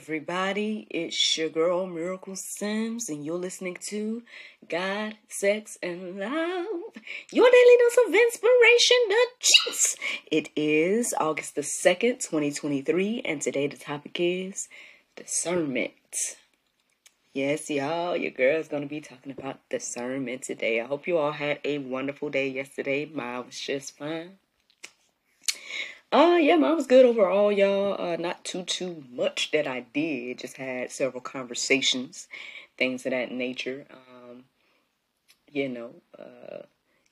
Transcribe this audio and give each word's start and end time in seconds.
Everybody. 0.00 0.86
It's 0.88 1.36
your 1.36 1.50
girl 1.50 1.86
Miracle 1.86 2.34
Sims, 2.34 3.10
and 3.10 3.22
you're 3.22 3.36
listening 3.36 3.76
to 3.88 4.22
God, 4.66 5.16
Sex, 5.28 5.76
and 5.82 6.18
Love. 6.18 6.94
Your 7.30 7.50
daily 7.50 7.76
dose 7.78 8.06
of 8.06 8.14
inspiration, 8.14 8.96
the. 9.10 9.96
It 10.30 10.48
is 10.56 11.12
August 11.20 11.54
the 11.54 11.60
2nd, 11.60 12.20
2023, 12.20 13.20
and 13.26 13.42
today 13.42 13.66
the 13.66 13.76
topic 13.76 14.16
is 14.18 14.70
discernment. 15.16 15.92
Yes, 17.34 17.68
y'all, 17.68 18.16
your 18.16 18.30
girl's 18.30 18.68
gonna 18.68 18.86
be 18.86 19.02
talking 19.02 19.32
about 19.32 19.68
discernment 19.68 20.40
today. 20.42 20.80
I 20.80 20.86
hope 20.86 21.06
you 21.06 21.18
all 21.18 21.32
had 21.32 21.60
a 21.62 21.76
wonderful 21.76 22.30
day 22.30 22.48
yesterday. 22.48 23.04
Mine 23.04 23.44
was 23.44 23.60
just 23.60 23.98
fine. 23.98 24.39
Uh, 26.12 26.38
yeah, 26.40 26.56
mine 26.56 26.74
was 26.74 26.86
good 26.88 27.04
overall, 27.06 27.52
y'all. 27.52 28.00
Uh, 28.00 28.16
not 28.16 28.44
too 28.44 28.64
too 28.64 29.04
much 29.12 29.50
that 29.52 29.66
I 29.66 29.80
did. 29.94 30.38
Just 30.38 30.56
had 30.56 30.90
several 30.90 31.20
conversations, 31.20 32.26
things 32.76 33.06
of 33.06 33.12
that 33.12 33.30
nature. 33.30 33.86
Um, 33.90 34.44
you 35.50 35.68
know, 35.68 35.94
uh, 36.18 36.62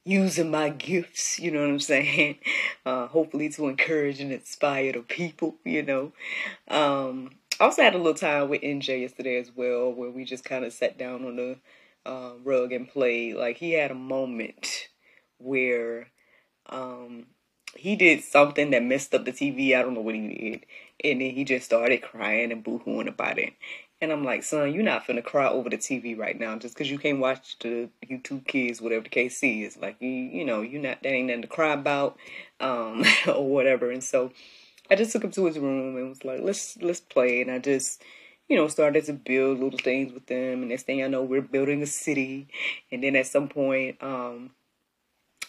using 0.05 0.51
my 0.51 0.69
gifts. 0.89 1.39
You 1.39 1.51
know 1.53 1.61
what 1.61 1.71
I'm 1.71 1.81
saying? 1.81 2.39
Uh, 2.87 3.07
hopefully 3.07 3.51
to 3.51 3.69
encourage 3.69 4.19
and 4.19 4.33
inspire 4.33 4.93
the 4.93 5.01
people. 5.01 5.57
You 5.65 5.83
know. 5.83 6.13
Um, 6.69 7.33
I 7.61 7.65
also 7.65 7.83
had 7.83 7.95
a 7.95 7.99
little 7.99 8.15
time 8.15 8.49
with 8.49 8.63
NJ 8.63 9.03
yesterday 9.03 9.39
as 9.39 9.51
well, 9.55 9.93
where 9.93 10.11
we 10.11 10.25
just 10.25 10.45
kind 10.45 10.65
of 10.65 10.73
sat 10.73 10.99
down 10.99 11.25
on 11.27 11.37
the 11.37 11.59
uh, 12.07 12.33
rug 12.45 12.73
and 12.73 12.89
played. 12.89 13.37
Like 13.37 13.59
he 13.59 13.73
had 13.75 13.91
a 13.91 13.95
moment 13.95 14.89
where. 15.39 16.09
Um, 16.71 17.27
he 17.79 17.97
did 17.97 18.25
something 18.25 18.71
that 18.71 18.83
messed 18.83 19.15
up 19.15 19.25
the 19.25 19.33
TV. 19.33 19.75
I 19.75 19.83
don't 19.83 19.95
know 19.95 20.01
what 20.01 20.15
he 20.15 20.29
did. 20.29 20.67
And 21.05 21.21
then 21.21 21.31
he 21.31 21.45
just 21.45 21.65
started 21.65 22.03
crying 22.03 22.51
and 22.51 22.65
boo-hooing 22.65 23.07
about 23.07 23.39
it. 23.39 23.55
And 24.01 24.13
I'm 24.13 24.25
like, 24.25 24.43
son, 24.43 24.73
you're 24.73 24.83
not 24.83 25.07
finna 25.07 25.25
cry 25.25 25.49
over 25.49 25.71
the 25.71 25.77
TV 25.77 26.17
right 26.17 26.39
now 26.39 26.57
just 26.57 26.75
because 26.75 26.91
you 26.91 26.99
can't 26.99 27.19
watch 27.19 27.59
the 27.61 27.89
YouTube 28.05 28.47
Kids, 28.47 28.81
whatever 28.81 29.05
the 29.05 29.09
case 29.09 29.43
is. 29.43 29.77
Like, 29.77 29.97
you, 30.01 30.09
you 30.09 30.45
know, 30.45 30.61
you're 30.61 30.83
not, 30.83 31.03
that 31.03 31.09
ain't 31.09 31.29
nothing 31.29 31.43
to 31.43 31.49
cry 31.49 31.73
about, 31.73 32.17
um, 32.61 33.05
or 33.27 33.49
whatever. 33.49 33.91
And 33.91 34.03
so 34.03 34.33
I 34.91 34.97
just 34.97 35.13
took 35.13 35.25
him 35.25 35.33
to 35.33 35.47
his 35.47 35.59
room 35.59 35.97
and 35.97 36.09
was 36.09 36.25
like, 36.25 36.41
let's, 36.43 36.77
let's 36.81 37.01
play. 37.01 37.43
And 37.43 37.51
I 37.51 37.59
just, 37.59 38.03
you 38.49 38.57
know, 38.57 38.69
started 38.69 39.05
to 39.05 39.13
build 39.13 39.61
little 39.61 39.79
things 39.79 40.13
with 40.13 40.27
them. 40.27 40.61
And 40.61 40.69
next 40.69 40.85
thing 40.85 41.03
I 41.03 41.09
know, 41.09 41.23
we're 41.23 41.43
building 41.43 41.83
a 41.83 41.87
city. 41.87 42.49
And 42.91 43.03
then 43.03 43.15
at 43.15 43.27
some 43.27 43.49
point, 43.49 44.03
um, 44.03 44.51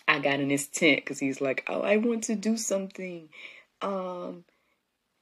I 0.09 0.17
got 0.17 0.39
in 0.39 0.49
his 0.49 0.67
tent 0.67 1.01
because 1.01 1.19
he's 1.19 1.39
like, 1.39 1.63
oh, 1.67 1.81
I 1.81 1.97
want 1.97 2.23
to 2.25 2.35
do 2.35 2.57
something. 2.57 3.29
Um, 3.79 4.43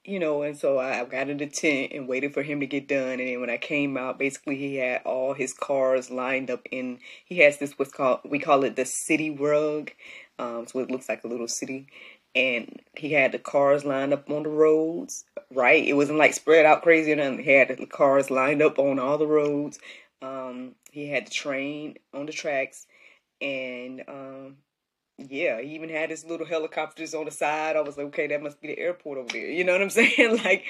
you 0.06 0.18
know, 0.18 0.44
and 0.44 0.58
so 0.58 0.80
I 0.80 1.04
got 1.04 1.30
in 1.30 1.36
the 1.36 1.46
tent 1.46 1.92
and 1.94 2.08
waited 2.08 2.34
for 2.34 2.42
him 2.42 2.62
to 2.62 2.68
get 2.68 2.88
done. 2.88 3.20
And 3.20 3.28
then 3.28 3.42
when 3.42 3.50
I 3.50 3.58
came 3.58 3.97
out, 3.97 4.18
basically 4.18 4.56
he 4.56 4.78
had 4.78 5.02
all 5.03 5.34
his 5.34 5.53
cars 5.53 6.09
lined 6.09 6.50
up 6.50 6.62
in. 6.72 7.00
He 7.26 7.40
has 7.40 7.58
this 7.58 7.74
what's 7.78 7.92
called 7.92 8.22
we 8.24 8.40
call 8.40 8.64
it 8.64 8.78
the 8.78 8.86
city 8.86 9.30
rug, 9.30 9.92
um, 10.40 10.68
so 10.68 10.80
it 10.80 10.90
looks 10.90 11.09
like 11.09 11.26
a 11.26 11.28
little 11.28 11.50
city. 11.50 11.88
And 12.34 12.80
he 12.96 13.12
had 13.12 13.34
the 13.34 13.40
cars 13.40 13.84
lined 13.84 14.14
up 14.14 14.30
on 14.30 14.44
the 14.44 14.50
roads, 14.50 15.26
right? 15.53 15.84
It 15.84 15.94
wasn't 15.94 16.20
like 16.20 16.34
spread 16.34 16.66
out 16.66 16.81
crazy 16.81 17.12
or 17.12 17.18
nothing. 17.18 17.44
He 17.44 17.52
had 17.52 17.68
the 17.68 17.86
cars 17.86 18.31
lined 18.31 18.62
up 18.62 18.80
on 18.80 19.00
all 19.00 19.18
the 19.18 19.28
roads. 19.28 19.80
Um, 20.22 20.76
he 20.92 21.09
had 21.09 21.28
the 21.28 21.31
train 21.31 21.97
on 22.14 22.26
the 22.26 22.31
tracks, 22.31 22.88
and 23.42 24.03
um, 24.08 24.58
yeah, 25.17 25.59
he 25.59 25.73
even 25.73 25.89
had 25.89 26.11
his 26.11 26.25
little 26.25 26.45
helicopters 26.45 27.16
on 27.16 27.25
the 27.25 27.31
side. 27.31 27.75
I 27.75 27.81
was 27.81 27.97
like, 27.97 28.07
okay, 28.07 28.28
that 28.28 28.44
must 28.44 28.61
be 28.61 28.67
the 28.67 28.78
airport 28.78 29.17
over 29.17 29.29
there. 29.31 29.50
You 29.50 29.63
know 29.63 29.72
what 29.72 29.81
I'm 29.81 29.89
saying? 29.89 30.39
like 30.44 30.63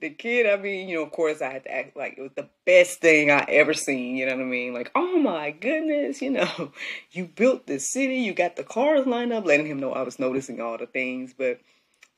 the 0.00 0.10
kid, 0.10 0.46
I 0.46 0.56
mean, 0.60 0.88
you 0.88 0.96
know, 0.96 1.04
of 1.04 1.12
course 1.12 1.40
I 1.40 1.52
had 1.52 1.62
to 1.64 1.72
act 1.72 1.96
like 1.96 2.16
it 2.18 2.22
was 2.22 2.32
the 2.34 2.48
best 2.66 3.00
thing 3.00 3.30
I 3.30 3.44
ever 3.48 3.72
seen. 3.72 4.16
You 4.16 4.26
know 4.26 4.36
what 4.36 4.42
I 4.42 4.46
mean? 4.46 4.74
Like, 4.74 4.90
oh 4.96 5.18
my 5.18 5.52
goodness, 5.52 6.20
you 6.20 6.30
know, 6.30 6.72
you 7.12 7.26
built 7.26 7.66
this 7.66 7.92
city, 7.92 8.16
you 8.16 8.34
got 8.34 8.56
the 8.56 8.64
cars 8.64 9.06
lined 9.06 9.32
up, 9.32 9.46
letting 9.46 9.66
him 9.66 9.78
know 9.78 9.92
I 9.92 10.02
was 10.02 10.18
noticing 10.18 10.60
all 10.60 10.78
the 10.78 10.86
things. 10.86 11.32
But 11.32 11.60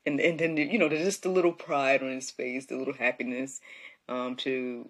and 0.07 0.21
and 0.21 0.39
then 0.39 0.57
you 0.57 0.79
know, 0.79 0.89
there's 0.89 1.05
just 1.05 1.23
the 1.23 1.29
little 1.29 1.53
pride 1.53 2.03
on 2.03 2.11
his 2.13 2.31
face, 2.31 2.65
the 2.65 2.77
little 2.77 2.95
happiness, 2.95 3.61
um, 4.09 4.37
to 4.37 4.89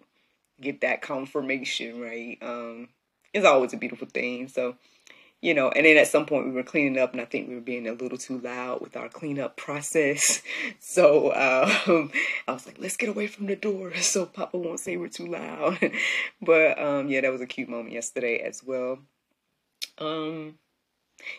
get 0.61 0.81
that 0.83 1.03
confirmation, 1.03 2.01
right? 2.01 2.39
Um, 2.41 2.91
it's 3.33 3.45
always 3.45 3.73
a 3.73 3.79
beautiful 3.79 4.07
thing. 4.07 4.47
So 4.47 4.77
you 5.45 5.53
know, 5.53 5.69
and 5.69 5.85
then 5.85 5.99
at 5.99 6.09
some 6.09 6.25
point 6.25 6.47
we 6.47 6.53
were 6.53 6.63
cleaning 6.63 6.99
up, 6.99 7.13
and 7.13 7.21
I 7.21 7.27
think 7.27 7.51
we 7.51 7.55
were 7.55 7.61
being 7.61 7.87
a 7.87 7.93
little 7.93 8.17
too 8.17 8.39
loud 8.39 8.81
with 8.81 8.97
our 8.97 9.11
cleanup 9.11 9.57
process. 9.59 10.41
So 10.81 11.35
um, 11.35 12.11
I 12.49 12.53
was 12.53 12.65
like, 12.65 12.77
let's 12.79 12.97
get 12.97 13.11
away 13.11 13.27
from 13.27 13.45
the 13.45 13.55
door 13.55 13.95
so 14.01 14.25
Papa 14.25 14.57
won't 14.57 14.81
say 14.81 14.97
we're 14.97 15.09
too 15.09 15.27
loud. 15.27 15.79
but 16.41 16.83
um, 16.83 17.09
yeah, 17.09 17.21
that 17.21 17.31
was 17.31 17.43
a 17.43 17.47
cute 17.47 17.69
moment 17.69 17.93
yesterday 17.93 18.39
as 18.39 18.65
well. 18.65 19.01
Um, 19.99 20.55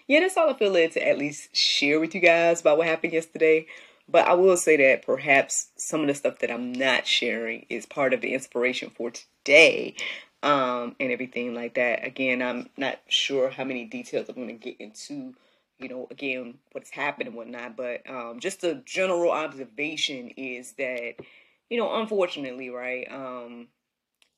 yeah, 0.07 0.19
that's 0.19 0.37
all 0.37 0.51
I 0.51 0.53
feel 0.53 0.71
led 0.71 0.91
to 0.91 1.07
at 1.07 1.17
least 1.17 1.55
share 1.55 1.99
with 1.99 2.13
you 2.13 2.21
guys 2.21 2.61
about 2.61 2.77
what 2.77 2.85
happened 2.85 3.11
yesterday. 3.11 3.65
But 4.07 4.27
I 4.27 4.35
will 4.35 4.55
say 4.55 4.77
that 4.77 5.03
perhaps 5.03 5.69
some 5.77 6.01
of 6.01 6.07
the 6.07 6.13
stuff 6.13 6.37
that 6.39 6.51
I'm 6.51 6.71
not 6.71 7.07
sharing 7.07 7.65
is 7.69 7.87
part 7.87 8.13
of 8.13 8.21
the 8.21 8.35
inspiration 8.35 8.91
for 8.95 9.11
today 9.11 9.95
um, 10.43 10.95
and 10.99 11.11
everything 11.11 11.53
like 11.53 11.75
that. 11.75 12.05
Again, 12.05 12.41
I'm 12.41 12.69
not 12.77 12.99
sure 13.07 13.49
how 13.49 13.63
many 13.63 13.85
details 13.85 14.29
I'm 14.29 14.35
going 14.35 14.47
to 14.47 14.53
get 14.53 14.79
into, 14.79 15.33
you 15.79 15.89
know, 15.89 16.07
again, 16.11 16.59
what's 16.71 16.91
happened 16.91 17.27
and 17.27 17.35
whatnot, 17.35 17.75
but 17.75 18.09
um, 18.09 18.39
just 18.39 18.63
a 18.63 18.81
general 18.85 19.31
observation 19.31 20.31
is 20.37 20.73
that, 20.77 21.15
you 21.69 21.77
know, 21.77 21.99
unfortunately, 21.99 22.69
right, 22.69 23.07
um, 23.11 23.67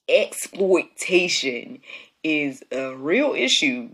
exploitation 0.10 1.80
is 2.24 2.64
a 2.72 2.96
real 2.96 3.34
issue 3.34 3.90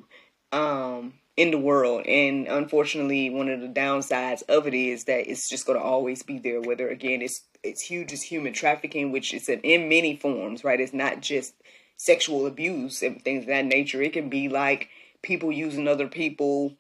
um, 0.52 1.14
in 1.35 1.52
the 1.52 1.58
world. 1.58 2.06
And 2.06 2.47
unfortunately, 2.47 3.30
one 3.30 3.50
of 3.50 3.62
the 3.62 3.68
downsides 3.68 4.44
of 4.47 4.68
it 4.68 4.74
is 4.74 5.06
that 5.06 5.30
it's 5.30 5.50
just 5.50 5.66
going 5.66 5.80
to 5.80 5.84
always 5.84 6.22
be 6.24 6.38
there, 6.38 6.62
whether, 6.62 6.88
again, 6.90 7.22
it's 7.22 7.41
it's 7.64 7.81
huge 7.81 8.12
as 8.12 8.22
human 8.22 8.52
trafficking, 8.52 9.12
which 9.12 9.34
is 9.34 9.47
in 9.47 9.88
many 9.88 10.18
forms, 10.18 10.66
right? 10.66 10.81
It's 10.81 10.94
not 10.94 11.22
just 11.22 11.53
sexual 11.96 12.46
abuse 12.46 13.02
and 13.02 13.24
things 13.24 13.44
of 13.44 13.50
that 13.50 13.66
nature. 13.66 14.02
It 14.02 14.14
can 14.14 14.30
be 14.30 14.50
like 14.50 14.90
people 15.22 15.52
using 15.52 15.88
other 15.88 16.08
people 16.08 16.76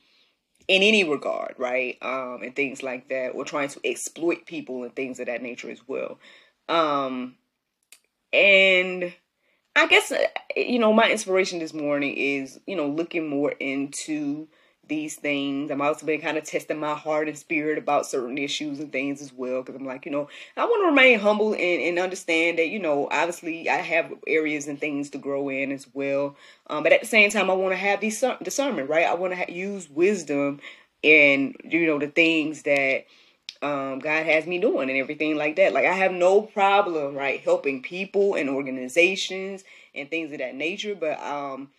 in 0.67 0.81
any 0.81 1.03
regard, 1.03 1.55
right? 1.57 1.97
Um, 2.01 2.39
and 2.43 2.55
things 2.55 2.83
like 2.83 3.09
that, 3.09 3.29
or 3.29 3.45
trying 3.45 3.69
to 3.69 3.81
exploit 3.83 4.45
people 4.45 4.83
and 4.83 4.95
things 4.95 5.19
of 5.19 5.27
that 5.27 5.41
nature 5.41 5.69
as 5.69 5.81
well. 5.87 6.19
Um, 6.69 7.35
and 8.31 9.13
I 9.75 9.87
guess, 9.87 10.11
uh, 10.11 10.25
you 10.55 10.79
know, 10.79 10.93
my 10.93 11.09
inspiration 11.09 11.59
this 11.59 11.73
morning 11.73 12.15
is, 12.15 12.59
you 12.65 12.75
know, 12.75 12.87
looking 12.87 13.27
more 13.27 13.51
into 13.51 14.47
these 14.87 15.15
things. 15.15 15.71
I'm 15.71 15.81
also 15.81 16.05
been 16.05 16.21
kind 16.21 16.37
of 16.37 16.43
testing 16.43 16.79
my 16.79 16.93
heart 16.93 17.27
and 17.27 17.37
spirit 17.37 17.77
about 17.77 18.05
certain 18.05 18.37
issues 18.37 18.79
and 18.79 18.91
things 18.91 19.21
as 19.21 19.31
well. 19.31 19.61
Because 19.61 19.79
I'm 19.79 19.85
like, 19.85 20.05
you 20.05 20.11
know, 20.11 20.27
I 20.57 20.65
want 20.65 20.83
to 20.83 20.87
remain 20.87 21.19
humble 21.19 21.53
and, 21.53 21.61
and 21.61 21.99
understand 21.99 22.59
that, 22.59 22.69
you 22.69 22.79
know, 22.79 23.07
obviously 23.11 23.69
I 23.69 23.77
have 23.77 24.13
areas 24.27 24.67
and 24.67 24.79
things 24.79 25.09
to 25.11 25.17
grow 25.17 25.49
in 25.49 25.71
as 25.71 25.87
well. 25.93 26.35
Um, 26.67 26.83
but 26.83 26.91
at 26.91 27.01
the 27.01 27.07
same 27.07 27.29
time, 27.29 27.49
I 27.49 27.53
want 27.53 27.71
to 27.71 27.77
have 27.77 28.01
these 28.01 28.23
discernment, 28.41 28.89
right? 28.89 29.05
I 29.05 29.13
want 29.15 29.33
to 29.33 29.51
use 29.51 29.89
wisdom 29.89 30.59
and, 31.03 31.55
you 31.63 31.85
know, 31.85 31.99
the 31.99 32.07
things 32.07 32.63
that 32.63 33.05
um, 33.61 33.99
God 33.99 34.25
has 34.25 34.45
me 34.45 34.59
doing 34.59 34.89
and 34.89 34.99
everything 34.99 35.37
like 35.37 35.55
that. 35.55 35.73
Like 35.73 35.85
I 35.85 35.93
have 35.93 36.11
no 36.11 36.41
problem, 36.41 37.15
right, 37.15 37.39
helping 37.39 37.81
people 37.81 38.35
and 38.35 38.49
organizations 38.49 39.63
and 39.95 40.09
things 40.09 40.33
of 40.33 40.39
that 40.39 40.55
nature. 40.55 40.95
But 40.95 41.21
um, 41.23 41.69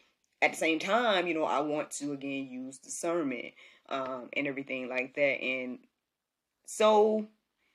at 0.45 0.53
the 0.53 0.59
same 0.59 0.79
time, 0.79 1.27
you 1.27 1.33
know, 1.33 1.45
I 1.45 1.61
want 1.61 1.91
to 1.93 2.13
again 2.13 2.49
use 2.51 2.77
discernment 2.77 3.55
um, 3.89 4.29
and 4.35 4.47
everything 4.47 4.89
like 4.91 5.15
that. 5.15 5.43
And 5.43 5.79
so, 6.67 7.27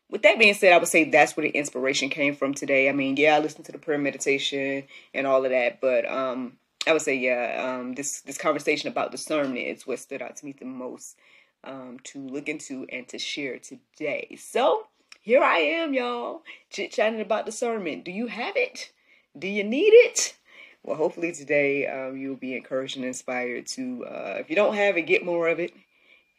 with 0.10 0.22
that 0.22 0.38
being 0.38 0.54
said, 0.54 0.74
I 0.74 0.78
would 0.78 0.88
say 0.88 1.10
that's 1.10 1.36
where 1.36 1.48
the 1.48 1.58
inspiration 1.58 2.10
came 2.10 2.36
from 2.36 2.54
today. 2.54 2.88
I 2.88 2.92
mean, 2.92 3.18
yeah, 3.18 3.36
I 3.36 3.40
listened 3.40 3.66
to 3.66 3.72
the 3.72 3.80
prayer 3.80 3.98
meditation 3.98 4.84
and 5.14 5.26
all 5.26 5.44
of 5.44 5.52
that, 5.52 5.82
but 5.82 6.10
um, 6.10 6.58
I 6.86 6.94
would 6.94 7.02
say, 7.02 7.16
yeah, 7.16 7.78
um, 7.80 7.94
this 7.94 8.22
this 8.22 8.38
conversation 8.38 8.88
about 8.88 9.12
discernment 9.12 9.58
is 9.58 9.88
what 9.88 10.00
stood 10.00 10.22
out 10.22 10.36
to 10.38 10.46
me 10.46 10.56
the 10.58 10.66
most 10.66 11.18
um, 11.64 11.98
to 12.04 12.20
look 12.20 12.48
into 12.48 12.86
and 12.92 13.08
to 13.08 13.18
share 13.18 13.58
today. 13.58 14.38
So 14.40 14.88
here 15.22 15.44
I 15.44 15.58
am, 15.58 15.94
y'all, 15.96 16.44
chit 16.70 16.92
chatting 16.92 17.22
about 17.22 17.48
discernment. 17.48 18.06
Do 18.06 18.12
you 18.12 18.28
have 18.28 18.56
it? 18.56 18.92
Do 19.38 19.48
you 19.48 19.64
need 19.64 19.92
it? 19.92 20.36
Well, 20.84 20.96
hopefully 20.96 21.32
today 21.34 21.88
um, 21.88 22.18
you'll 22.18 22.36
be 22.36 22.56
encouraged 22.56 22.96
and 22.96 23.06
inspired 23.06 23.68
to, 23.68 24.06
uh, 24.06 24.38
if 24.40 24.50
you 24.50 24.56
don't 24.56 24.76
have 24.76 24.98
it, 24.98 25.04
get 25.04 25.26
more 25.26 25.48
of 25.48 25.60
it. 25.60 25.74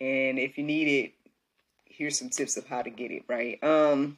And 0.01 0.39
if 0.39 0.57
you 0.57 0.65
need 0.65 0.89
it, 0.89 1.13
here's 1.85 2.19
some 2.19 2.31
tips 2.31 2.57
of 2.57 2.67
how 2.67 2.83
to 2.83 2.91
get 2.91 3.11
it, 3.11 3.25
right? 3.29 3.63
Um, 3.63 4.17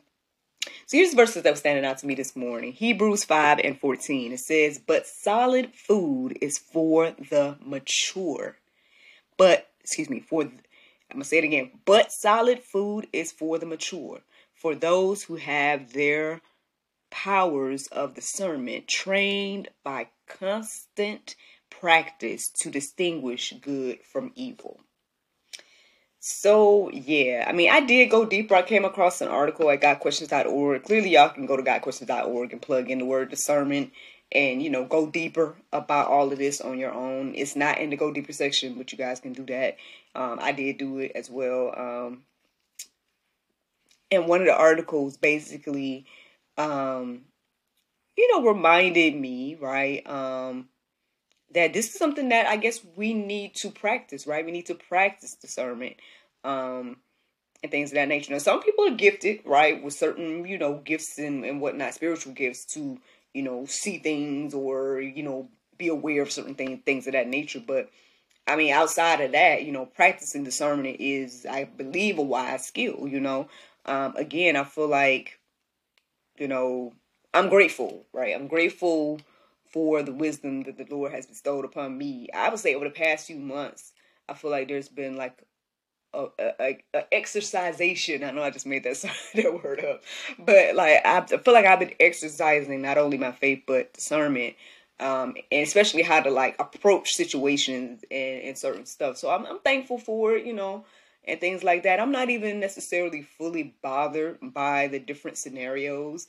so 0.87 0.97
here's 0.97 1.11
the 1.11 1.17
verses 1.17 1.43
that 1.43 1.51
were 1.51 1.57
standing 1.57 1.85
out 1.85 1.99
to 1.99 2.07
me 2.07 2.15
this 2.15 2.37
morning. 2.37 2.73
Hebrews 2.73 3.25
5 3.25 3.59
and 3.65 3.79
14. 3.81 4.33
It 4.33 4.39
says, 4.39 4.79
But 4.79 5.07
solid 5.07 5.75
food 5.75 6.39
is 6.41 6.59
for 6.59 7.11
the 7.11 7.57
mature. 7.65 8.57
But, 9.37 9.69
excuse 9.81 10.09
me, 10.09 10.21
for, 10.21 10.43
I'm 10.43 10.51
going 11.11 11.23
to 11.23 11.25
say 11.25 11.39
it 11.39 11.45
again. 11.45 11.73
But 11.85 12.13
solid 12.13 12.61
food 12.61 13.09
is 13.13 13.33
for 13.33 13.59
the 13.59 13.67
mature, 13.67 14.21
for 14.55 14.75
those 14.77 15.25
who 15.25 15.37
have 15.37 15.93
their 15.93 16.41
powers 17.12 17.87
of 17.88 18.14
discernment 18.14 18.88
trained 18.88 19.69
by 19.85 20.09
constant 20.26 21.37
practice 21.69 22.49
to 22.49 22.70
distinguish 22.70 23.53
good 23.61 23.99
from 24.03 24.32
evil. 24.35 24.81
So 26.19 26.91
yeah, 26.91 27.44
I 27.47 27.53
mean, 27.53 27.70
I 27.70 27.81
did 27.81 28.11
go 28.11 28.25
deeper. 28.25 28.55
I 28.55 28.62
came 28.62 28.85
across 28.85 29.20
an 29.20 29.29
article 29.29 29.70
at 29.70 29.82
GotQuestions.org. 29.82 30.85
Clearly, 30.85 31.11
y'all 31.11 31.29
can 31.29 31.47
go 31.47 31.56
to 31.56 31.62
GotQuestions.org 31.62 32.53
and 32.53 32.62
plug 32.62 32.91
in 32.91 32.99
the 32.99 33.05
word 33.05 33.29
discernment 33.29 33.93
and 34.31 34.62
you 34.62 34.70
know 34.70 34.85
go 34.85 35.06
deeper 35.06 35.55
about 35.73 36.09
all 36.09 36.32
of 36.32 36.38
this 36.38 36.61
on 36.61 36.79
your 36.79 36.93
own. 36.93 37.35
It's 37.35 37.56
not 37.56 37.79
in 37.79 37.91
the 37.91 37.97
go 37.97 38.12
deeper 38.12 38.32
section, 38.32 38.75
but 38.75 38.91
you 38.91 38.97
guys 38.97 39.20
can 39.20 39.35
do 39.35 39.44
that. 39.47 39.76
Um, 40.14 40.38
I 40.41 40.53
did 40.53 40.79
do 40.79 40.99
it 40.99 41.12
as 41.14 41.29
well. 41.29 41.75
Um, 41.76 42.23
and 44.11 44.26
one 44.26 44.41
of 44.41 44.47
the 44.47 44.56
articles 44.56 45.17
basically 45.17 46.06
um, 46.56 47.22
you 48.16 48.28
know, 48.32 48.46
reminded 48.46 49.14
me, 49.16 49.56
right, 49.60 50.06
um, 50.06 50.69
that 51.54 51.72
this 51.72 51.88
is 51.88 51.94
something 51.94 52.31
that 52.31 52.46
I 52.46 52.56
guess 52.56 52.81
we 52.96 53.14
need 53.14 53.54
to 53.56 53.70
practice, 53.70 54.26
right? 54.26 54.44
We 54.44 54.52
need 54.52 54.66
to 54.66 54.75
practice 54.75 55.34
discernment 55.34 55.96
um, 56.44 56.96
and 57.62 57.70
things 57.70 57.90
of 57.90 57.96
that 57.96 58.08
nature. 58.08 58.32
Now, 58.32 58.38
some 58.38 58.62
people 58.62 58.87
are 58.87 58.94
gifted, 58.94 59.40
right, 59.44 59.82
with 59.82 59.94
certain, 59.94 60.46
you 60.46 60.58
know, 60.58 60.81
gifts 60.84 61.19
and, 61.19 61.44
and 61.44 61.60
whatnot, 61.60 61.94
spiritual 61.94 62.32
gifts 62.32 62.64
to, 62.75 62.99
you 63.34 63.43
know, 63.43 63.64
see 63.66 63.99
things 63.99 64.54
or, 64.54 65.00
you 65.00 65.22
know, 65.22 65.49
be 65.78 65.88
aware 65.88 66.22
of 66.22 66.31
certain 66.31 66.54
things, 66.54 66.81
things 66.84 67.06
of 67.06 67.12
that 67.14 67.28
nature. 67.28 67.62
But 67.66 67.90
I 68.46 68.56
mean, 68.56 68.72
outside 68.72 69.20
of 69.20 69.32
that, 69.32 69.64
you 69.64 69.72
know, 69.72 69.87
practicing 69.87 70.44
discernment 70.44 70.96
is, 71.00 71.46
I 71.49 71.64
believe, 71.64 72.19
a 72.19 72.22
wise 72.22 72.66
skill, 72.66 73.06
you 73.08 73.20
know. 73.20 73.49
Um, 73.87 74.14
again, 74.16 74.56
I 74.56 74.64
feel 74.64 74.88
like 74.88 75.38
you 76.38 76.49
know, 76.49 76.94
I'm 77.34 77.49
grateful, 77.49 78.06
right? 78.12 78.34
I'm 78.34 78.49
grateful 78.49 79.20
for 79.67 80.02
the 80.02 80.12
wisdom 80.12 80.64
that 80.64 80.76
the 80.76 80.87
Lord 80.90 81.12
has 81.12 81.26
bestowed 81.26 81.64
upon 81.64 81.96
me. 81.96 82.29
I 82.34 82.49
would 82.50 82.58
say 82.58 82.75
over 82.75 82.84
the 82.84 82.90
past 82.90 83.26
few 83.26 83.37
months, 83.38 83.93
I 84.29 84.34
feel 84.34 84.50
like 84.50 84.69
there's 84.69 84.88
been 84.88 85.17
like 85.17 85.43
a, 86.14 86.26
a, 86.38 86.79
a 86.94 87.14
exercisation. 87.14 88.23
I 88.23 88.31
know 88.31 88.43
I 88.43 88.50
just 88.50 88.67
made 88.67 88.84
that 88.84 89.00
that 89.34 89.64
word 89.64 89.84
up, 89.84 90.02
but 90.38 90.75
like 90.75 91.05
I 91.05 91.25
feel 91.26 91.55
like 91.55 91.64
I've 91.67 91.81
been 91.81 91.94
exercising 92.00 92.82
not 92.82 92.99
only 92.99 93.17
my 93.19 93.32
faith 93.32 93.62
but 93.67 93.94
discernment, 93.94 94.56
um, 95.00 95.35
and 95.50 95.67
especially 95.67 96.02
how 96.02 96.20
to 96.20 96.31
like 96.31 96.56
approach 96.61 97.12
situations 97.12 98.05
and, 98.11 98.43
and 98.43 98.58
certain 98.58 98.85
stuff. 98.87 99.17
So 99.17 99.31
I'm, 99.31 99.46
I'm 99.46 99.61
thankful 99.61 99.99
for 99.99 100.35
it, 100.37 100.44
you 100.44 100.52
know 100.52 100.85
and 101.25 101.41
things 101.41 101.63
like 101.63 101.83
that. 101.85 102.01
I'm 102.01 102.13
not 102.13 102.31
even 102.31 102.61
necessarily 102.61 103.23
fully 103.23 103.75
bothered 103.83 104.39
by 104.53 104.89
the 104.89 104.99
different 104.99 105.39
scenarios. 105.39 106.27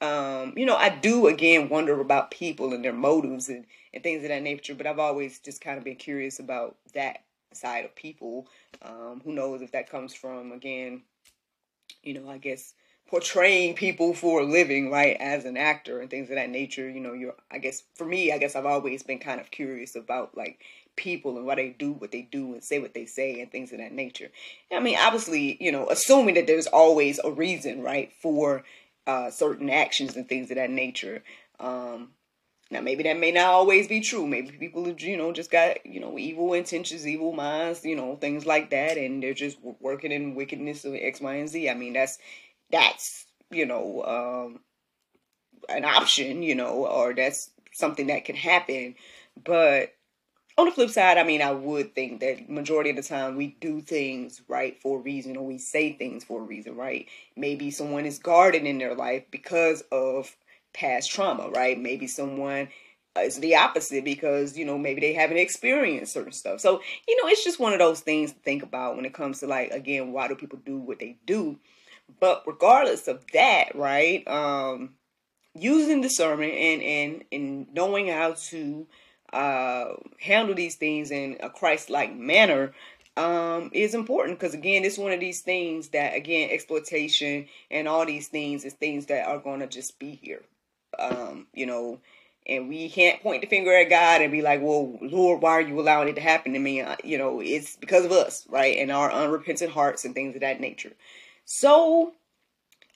Um, 0.00 0.52
you 0.56 0.66
know, 0.66 0.76
I 0.76 0.90
do 0.90 1.26
again 1.26 1.68
wonder 1.68 2.00
about 2.00 2.30
people 2.30 2.74
and 2.74 2.84
their 2.84 2.92
motives 2.92 3.48
and, 3.48 3.64
and 3.94 4.02
things 4.02 4.22
of 4.22 4.28
that 4.28 4.42
nature, 4.42 4.74
but 4.74 4.86
I've 4.86 4.98
always 4.98 5.38
just 5.38 5.60
kind 5.60 5.78
of 5.78 5.84
been 5.84 5.96
curious 5.96 6.38
about 6.38 6.76
that 6.92 7.24
side 7.52 7.84
of 7.84 7.94
people. 7.94 8.46
Um, 8.82 9.22
who 9.24 9.32
knows 9.32 9.62
if 9.62 9.72
that 9.72 9.90
comes 9.90 10.14
from, 10.14 10.52
again, 10.52 11.02
you 12.02 12.14
know, 12.14 12.28
I 12.28 12.38
guess 12.38 12.74
portraying 13.08 13.74
people 13.74 14.12
for 14.12 14.40
a 14.40 14.44
living, 14.44 14.90
right, 14.90 15.16
as 15.18 15.44
an 15.44 15.56
actor 15.56 16.00
and 16.00 16.10
things 16.10 16.28
of 16.28 16.36
that 16.36 16.50
nature. 16.50 16.90
You 16.90 17.00
know, 17.00 17.12
you're, 17.12 17.34
I 17.50 17.58
guess, 17.58 17.84
for 17.94 18.04
me, 18.04 18.32
I 18.32 18.38
guess 18.38 18.56
I've 18.56 18.66
always 18.66 19.02
been 19.02 19.18
kind 19.18 19.40
of 19.40 19.50
curious 19.50 19.96
about 19.96 20.36
like 20.36 20.60
people 20.96 21.36
and 21.36 21.46
why 21.46 21.54
they 21.54 21.70
do 21.70 21.92
what 21.92 22.10
they 22.10 22.22
do 22.22 22.54
and 22.54 22.64
say 22.64 22.78
what 22.78 22.94
they 22.94 23.06
say 23.06 23.40
and 23.40 23.50
things 23.50 23.72
of 23.72 23.78
that 23.78 23.92
nature. 23.92 24.30
I 24.72 24.80
mean, 24.80 24.96
obviously, 24.98 25.56
you 25.60 25.70
know, 25.70 25.88
assuming 25.88 26.34
that 26.34 26.46
there's 26.46 26.66
always 26.66 27.20
a 27.22 27.30
reason, 27.30 27.82
right, 27.82 28.12
for 28.20 28.64
uh, 29.06 29.30
certain 29.30 29.70
actions 29.70 30.16
and 30.16 30.28
things 30.28 30.50
of 30.50 30.56
that 30.56 30.70
nature. 30.70 31.22
Um, 31.60 32.10
now, 32.70 32.80
maybe 32.80 33.04
that 33.04 33.18
may 33.18 33.30
not 33.30 33.46
always 33.46 33.86
be 33.86 34.00
true. 34.00 34.26
Maybe 34.26 34.50
people, 34.50 34.88
you 34.88 35.16
know, 35.16 35.32
just 35.32 35.52
got, 35.52 35.86
you 35.86 36.00
know, 36.00 36.18
evil 36.18 36.52
intentions, 36.52 37.06
evil 37.06 37.32
minds, 37.32 37.84
you 37.84 37.94
know, 37.94 38.16
things 38.16 38.44
like 38.44 38.70
that, 38.70 38.96
and 38.96 39.22
they're 39.22 39.34
just 39.34 39.58
working 39.80 40.10
in 40.10 40.34
wickedness 40.34 40.84
of 40.84 40.94
X, 40.94 41.20
Y, 41.20 41.34
and 41.34 41.48
Z. 41.48 41.70
I 41.70 41.74
mean, 41.74 41.92
that's 41.92 42.18
that's 42.70 43.26
you 43.50 43.66
know 43.66 44.02
um, 44.02 44.60
an 45.68 45.84
option, 45.84 46.42
you 46.42 46.54
know, 46.54 46.86
or 46.86 47.14
that's 47.14 47.50
something 47.72 48.08
that 48.08 48.24
can 48.24 48.36
happen. 48.36 48.96
But 49.42 49.94
on 50.58 50.66
the 50.66 50.72
flip 50.72 50.90
side, 50.90 51.18
I 51.18 51.22
mean, 51.22 51.42
I 51.42 51.52
would 51.52 51.94
think 51.94 52.20
that 52.20 52.48
majority 52.48 52.90
of 52.90 52.96
the 52.96 53.02
time 53.02 53.36
we 53.36 53.56
do 53.60 53.80
things 53.80 54.40
right 54.48 54.80
for 54.80 54.98
a 54.98 55.02
reason, 55.02 55.36
or 55.36 55.44
we 55.44 55.58
say 55.58 55.92
things 55.92 56.24
for 56.24 56.40
a 56.40 56.44
reason, 56.44 56.76
right? 56.76 57.06
Maybe 57.36 57.70
someone 57.70 58.06
is 58.06 58.18
guarded 58.18 58.64
in 58.64 58.78
their 58.78 58.94
life 58.94 59.24
because 59.30 59.82
of 59.92 60.34
past 60.72 61.10
trauma, 61.10 61.50
right? 61.50 61.78
Maybe 61.78 62.06
someone 62.06 62.68
is 63.18 63.38
the 63.40 63.56
opposite 63.56 64.04
because 64.04 64.56
you 64.58 64.64
know 64.64 64.78
maybe 64.78 65.00
they 65.00 65.12
haven't 65.12 65.38
experienced 65.38 66.12
certain 66.12 66.32
stuff. 66.32 66.60
So 66.60 66.80
you 67.06 67.22
know, 67.22 67.28
it's 67.28 67.44
just 67.44 67.60
one 67.60 67.74
of 67.74 67.78
those 67.78 68.00
things 68.00 68.32
to 68.32 68.38
think 68.38 68.62
about 68.62 68.96
when 68.96 69.04
it 69.04 69.14
comes 69.14 69.40
to 69.40 69.46
like 69.46 69.72
again, 69.72 70.12
why 70.12 70.28
do 70.28 70.34
people 70.34 70.60
do 70.64 70.78
what 70.78 70.98
they 71.00 71.16
do? 71.26 71.58
But 72.20 72.44
regardless 72.46 73.08
of 73.08 73.24
that, 73.32 73.74
right? 73.74 74.26
Um, 74.26 74.94
using 75.54 76.00
discernment 76.00 76.52
and 76.54 76.82
and 76.82 77.24
and 77.32 77.74
knowing 77.74 78.08
how 78.08 78.32
to 78.48 78.86
uh, 79.32 79.94
handle 80.20 80.54
these 80.54 80.76
things 80.76 81.10
in 81.10 81.36
a 81.40 81.50
Christ-like 81.50 82.16
manner 82.16 82.72
um, 83.16 83.70
is 83.72 83.94
important 83.94 84.38
because 84.38 84.54
again, 84.54 84.84
it's 84.84 84.98
one 84.98 85.12
of 85.12 85.20
these 85.20 85.40
things 85.40 85.88
that 85.88 86.14
again, 86.14 86.50
exploitation 86.50 87.46
and 87.70 87.88
all 87.88 88.04
these 88.04 88.28
things 88.28 88.64
is 88.64 88.74
things 88.74 89.06
that 89.06 89.26
are 89.26 89.38
going 89.38 89.60
to 89.60 89.66
just 89.66 89.98
be 89.98 90.18
here. 90.22 90.42
Um, 90.98 91.46
you 91.54 91.66
know, 91.66 92.00
and 92.46 92.68
we 92.68 92.88
can't 92.88 93.22
point 93.22 93.40
the 93.40 93.48
finger 93.48 93.74
at 93.74 93.90
God 93.90 94.20
and 94.20 94.30
be 94.30 94.42
like, 94.42 94.60
"Well, 94.62 94.98
Lord, 95.00 95.42
why 95.42 95.52
are 95.52 95.60
you 95.60 95.80
allowing 95.80 96.08
it 96.08 96.14
to 96.16 96.20
happen 96.20 96.52
to 96.52 96.58
me?" 96.58 96.80
Uh, 96.80 96.96
you 97.04 97.18
know, 97.18 97.40
it's 97.40 97.76
because 97.76 98.04
of 98.04 98.12
us, 98.12 98.46
right, 98.48 98.76
and 98.76 98.92
our 98.92 99.10
unrepentant 99.10 99.72
hearts 99.72 100.04
and 100.04 100.14
things 100.14 100.34
of 100.34 100.42
that 100.42 100.60
nature. 100.60 100.92
So, 101.44 102.12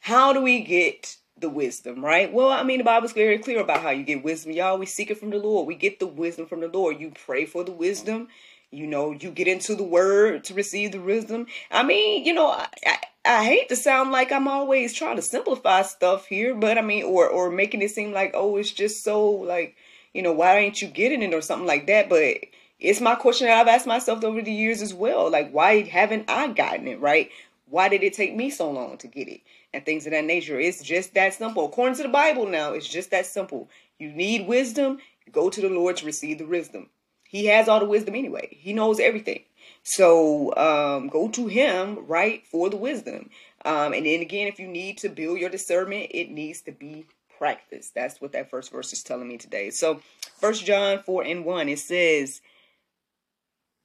how 0.00 0.32
do 0.32 0.40
we 0.42 0.60
get 0.60 1.16
the 1.40 1.48
wisdom, 1.48 2.04
right? 2.04 2.32
Well, 2.32 2.50
I 2.50 2.62
mean, 2.62 2.78
the 2.78 2.84
Bible's 2.84 3.12
very 3.12 3.38
clear 3.38 3.60
about 3.60 3.82
how 3.82 3.90
you 3.90 4.04
get 4.04 4.24
wisdom. 4.24 4.52
Y'all, 4.52 4.78
we 4.78 4.86
seek 4.86 5.10
it 5.10 5.18
from 5.18 5.30
the 5.30 5.38
Lord. 5.38 5.66
We 5.66 5.74
get 5.74 5.98
the 5.98 6.06
wisdom 6.06 6.46
from 6.46 6.60
the 6.60 6.68
Lord. 6.68 7.00
You 7.00 7.12
pray 7.26 7.44
for 7.44 7.64
the 7.64 7.72
wisdom. 7.72 8.28
You 8.70 8.86
know, 8.86 9.12
you 9.12 9.30
get 9.30 9.48
into 9.48 9.74
the 9.74 9.82
word 9.82 10.44
to 10.44 10.54
receive 10.54 10.92
the 10.92 11.00
wisdom. 11.00 11.46
I 11.70 11.82
mean, 11.82 12.24
you 12.24 12.32
know, 12.32 12.50
I, 12.50 12.68
I, 12.86 12.98
I 13.24 13.44
hate 13.44 13.68
to 13.68 13.76
sound 13.76 14.12
like 14.12 14.30
I'm 14.30 14.46
always 14.46 14.92
trying 14.92 15.16
to 15.16 15.22
simplify 15.22 15.82
stuff 15.82 16.26
here, 16.26 16.54
but 16.54 16.78
I 16.78 16.82
mean, 16.82 17.04
or 17.04 17.28
or 17.28 17.50
making 17.50 17.82
it 17.82 17.90
seem 17.90 18.12
like, 18.12 18.30
oh, 18.34 18.56
it's 18.56 18.70
just 18.70 19.02
so 19.02 19.28
like, 19.28 19.76
you 20.14 20.22
know, 20.22 20.32
why 20.32 20.58
ain't 20.58 20.80
you 20.80 20.88
getting 20.88 21.22
it 21.22 21.34
or 21.34 21.42
something 21.42 21.66
like 21.66 21.88
that? 21.88 22.08
But 22.08 22.36
it's 22.78 23.00
my 23.00 23.16
question 23.16 23.48
that 23.48 23.58
I've 23.60 23.68
asked 23.68 23.86
myself 23.86 24.24
over 24.24 24.40
the 24.40 24.52
years 24.52 24.82
as 24.82 24.94
well. 24.94 25.30
Like, 25.30 25.50
why 25.50 25.82
haven't 25.82 26.30
I 26.30 26.48
gotten 26.48 26.86
it 26.86 27.00
right? 27.00 27.30
Why 27.68 27.88
did 27.88 28.02
it 28.02 28.14
take 28.14 28.34
me 28.34 28.50
so 28.50 28.70
long 28.70 28.98
to 28.98 29.06
get 29.06 29.28
it? 29.28 29.40
And 29.72 29.84
things 29.84 30.06
of 30.06 30.12
that 30.12 30.24
nature. 30.24 30.58
It's 30.58 30.82
just 30.82 31.14
that 31.14 31.34
simple. 31.34 31.66
According 31.66 31.96
to 31.96 32.02
the 32.02 32.08
Bible 32.08 32.46
now, 32.46 32.72
it's 32.72 32.88
just 32.88 33.10
that 33.10 33.26
simple. 33.26 33.68
You 33.98 34.10
need 34.10 34.46
wisdom, 34.46 34.98
go 35.30 35.50
to 35.50 35.60
the 35.60 35.68
Lord 35.68 35.96
to 35.98 36.06
receive 36.06 36.38
the 36.38 36.46
wisdom. 36.46 36.88
He 37.24 37.46
has 37.46 37.68
all 37.68 37.78
the 37.78 37.86
wisdom 37.86 38.16
anyway. 38.16 38.48
He 38.50 38.72
knows 38.72 38.98
everything. 38.98 39.44
So 39.82 40.54
um, 40.56 41.08
go 41.08 41.28
to 41.28 41.46
him, 41.46 42.06
right, 42.06 42.44
for 42.46 42.68
the 42.68 42.76
wisdom. 42.76 43.30
Um, 43.64 43.92
and 43.92 44.04
then 44.04 44.20
again, 44.20 44.48
if 44.48 44.58
you 44.58 44.66
need 44.66 44.98
to 44.98 45.08
build 45.08 45.38
your 45.38 45.50
discernment, 45.50 46.10
it 46.10 46.30
needs 46.30 46.62
to 46.62 46.72
be 46.72 47.06
practiced. 47.38 47.94
That's 47.94 48.20
what 48.20 48.32
that 48.32 48.50
first 48.50 48.72
verse 48.72 48.92
is 48.92 49.02
telling 49.02 49.28
me 49.28 49.38
today. 49.38 49.70
So 49.70 50.00
First 50.40 50.64
John 50.64 51.02
4 51.02 51.22
and 51.24 51.44
1, 51.44 51.68
it 51.68 51.78
says, 51.78 52.40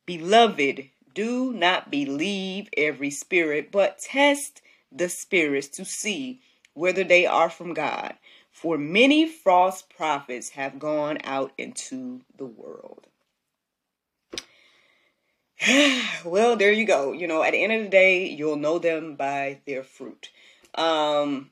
Beloved, 0.06 0.89
do 1.13 1.54
not 1.54 1.92
believe 1.92 2.70
every 2.75 3.12
spirit, 3.12 3.72
but 3.72 4.00
test 4.00 4.62
the 4.96 5.10
spirits 5.10 5.68
to 5.68 5.86
see 5.86 6.42
whether 6.74 7.04
they 7.04 7.25
are 7.25 7.50
from 7.50 7.74
God. 7.74 8.16
For 8.52 8.78
many 8.78 9.28
false 9.28 9.82
prophets 9.82 10.50
have 10.50 10.80
gone 10.80 11.18
out 11.24 11.52
into 11.58 12.22
the 12.38 12.46
world. 12.46 13.08
well, 16.25 16.56
there 16.56 16.72
you 16.72 16.86
go. 16.86 17.12
You 17.12 17.28
know, 17.28 17.44
at 17.44 17.52
the 17.52 17.64
end 17.64 17.74
of 17.74 17.84
the 17.84 17.90
day, 17.90 18.30
you'll 18.30 18.56
know 18.56 18.80
them 18.80 19.16
by 19.16 19.60
their 19.66 19.84
fruit. 19.84 20.30
Um, 20.75 21.52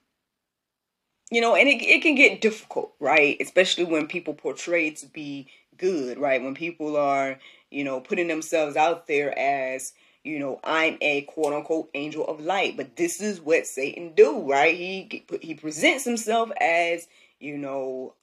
you 1.32 1.42
know, 1.42 1.56
and 1.56 1.68
it, 1.68 1.82
it 1.82 2.02
can 2.02 2.16
get 2.16 2.42
difficult, 2.42 2.94
right? 3.00 3.38
Especially 3.40 3.86
when 3.86 4.08
people 4.08 4.34
portray 4.34 4.92
to 4.92 5.08
be 5.08 5.48
good, 5.78 6.18
right? 6.18 6.44
When 6.44 6.54
people 6.54 6.96
are, 6.96 7.40
you 7.72 7.84
know, 7.84 8.00
putting 8.00 8.28
themselves 8.28 8.76
out 8.76 9.08
there 9.08 9.38
as, 9.38 9.94
you 10.24 10.40
know, 10.40 10.60
I'm 10.64 10.98
a 11.02 11.22
quote 11.24 11.54
unquote 11.54 11.90
angel 11.94 12.26
of 12.26 12.40
light, 12.40 12.78
but 12.78 12.96
this 12.96 13.22
is 13.22 13.42
what 13.42 13.68
Satan 13.68 14.14
do, 14.16 14.50
right? 14.50 14.76
He 14.76 15.26
he 15.42 15.56
presents 15.56 16.06
himself 16.06 16.50
as, 16.62 17.08
you 17.40 17.58
know, 17.58 18.14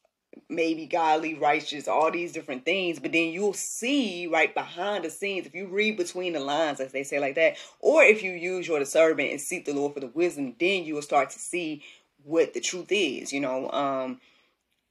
maybe 0.48 0.86
godly, 0.86 1.34
righteous, 1.34 1.88
all 1.88 2.10
these 2.10 2.32
different 2.32 2.64
things, 2.64 2.98
but 2.98 3.12
then 3.12 3.28
you'll 3.32 3.52
see 3.52 4.26
right 4.26 4.54
behind 4.54 5.04
the 5.04 5.10
scenes 5.10 5.46
if 5.46 5.54
you 5.54 5.66
read 5.66 5.96
between 5.96 6.32
the 6.32 6.40
lines, 6.40 6.80
as 6.80 6.92
they 6.92 7.02
say 7.02 7.18
like 7.18 7.34
that, 7.34 7.56
or 7.80 8.02
if 8.02 8.22
you 8.22 8.32
use 8.32 8.66
your 8.66 8.78
discernment 8.78 9.30
and 9.30 9.40
seek 9.40 9.64
the 9.64 9.74
Lord 9.74 9.94
for 9.94 10.00
the 10.00 10.06
wisdom, 10.06 10.54
then 10.58 10.84
you 10.84 10.94
will 10.94 11.02
start 11.02 11.30
to 11.30 11.38
see 11.38 11.82
what 12.24 12.54
the 12.54 12.60
truth 12.60 12.88
is, 12.90 13.32
you 13.32 13.40
know, 13.40 13.70
um, 13.70 14.20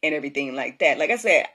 and 0.04 0.14
everything 0.14 0.56
like 0.56 0.80
that. 0.80 1.00
Like 1.00 1.10
I 1.10 1.16
said, 1.18 1.48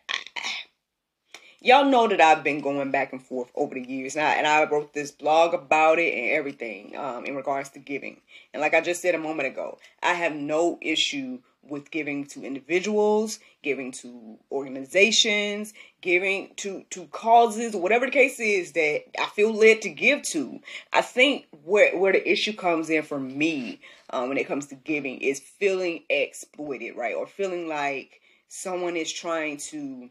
y'all 1.65 1.87
know 1.87 2.07
that 2.07 2.21
I've 2.21 2.45
been 2.45 2.61
going 2.61 2.91
back 2.91 3.13
and 3.13 3.23
forth 3.23 3.51
over 3.55 3.75
the 3.75 3.81
years, 3.81 4.15
and 4.15 4.25
I, 4.25 4.35
and 4.35 4.47
I 4.47 4.65
wrote 4.71 4.93
this 4.93 5.11
blog 5.11 5.55
about 5.55 5.99
it 5.99 6.13
and 6.13 6.31
everything 6.31 6.95
um, 6.97 7.25
in 7.25 7.35
regards 7.35 7.71
to 7.71 7.79
giving. 7.79 8.21
And 8.53 8.61
like 8.61 8.75
I 8.75 8.83
just 8.83 9.01
said 9.01 9.15
a 9.15 9.19
moment 9.19 9.49
ago, 9.49 9.79
I 10.03 10.13
have 10.13 10.35
no 10.35 10.79
issue 10.83 11.41
with 11.67 11.91
giving 11.91 12.27
to 12.27 12.45
individuals, 12.45 13.39
giving 13.63 13.91
to 13.91 14.39
organizations, 14.53 15.73
giving 16.03 16.53
to 16.57 16.85
to 16.91 17.07
causes, 17.07 17.75
whatever 17.75 18.05
the 18.05 18.13
case 18.13 18.39
is 18.39 18.73
that 18.73 19.05
I 19.19 19.27
feel 19.35 19.51
led 19.51 19.81
to 19.83 19.89
give 19.89 20.23
to. 20.25 20.61
I 20.93 21.01
think 21.01 21.47
where 21.65 21.97
where 21.97 22.13
the 22.13 22.31
issue 22.31 22.53
comes 22.53 22.91
in 22.91 23.03
for 23.03 23.19
me 23.19 23.81
um, 24.11 24.29
when 24.29 24.37
it 24.37 24.47
comes 24.47 24.67
to 24.67 24.75
giving 24.75 25.19
is 25.23 25.41
feeling 25.41 26.03
exploited, 26.11 26.97
right, 26.97 27.15
or 27.15 27.27
feeling 27.27 27.67
like 27.67 28.21
someone 28.49 28.97
is 28.97 29.11
trying 29.11 29.57
to 29.57 30.11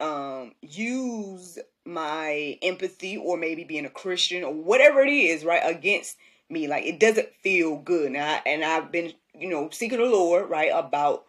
um, 0.00 0.52
use 0.62 1.58
my 1.84 2.58
empathy 2.62 3.16
or 3.16 3.36
maybe 3.36 3.64
being 3.64 3.86
a 3.86 3.90
Christian 3.90 4.44
or 4.44 4.52
whatever 4.52 5.00
it 5.00 5.10
is, 5.10 5.44
right, 5.44 5.62
against 5.64 6.16
me. 6.50 6.66
Like 6.66 6.84
it 6.84 7.00
doesn't 7.00 7.28
feel 7.42 7.78
good. 7.78 8.06
And 8.12 8.18
I 8.18 8.42
and 8.46 8.64
I've 8.64 8.92
been, 8.92 9.12
you 9.34 9.48
know, 9.48 9.68
seeking 9.70 9.98
the 9.98 10.04
Lord, 10.04 10.50
right, 10.50 10.70
about 10.74 11.24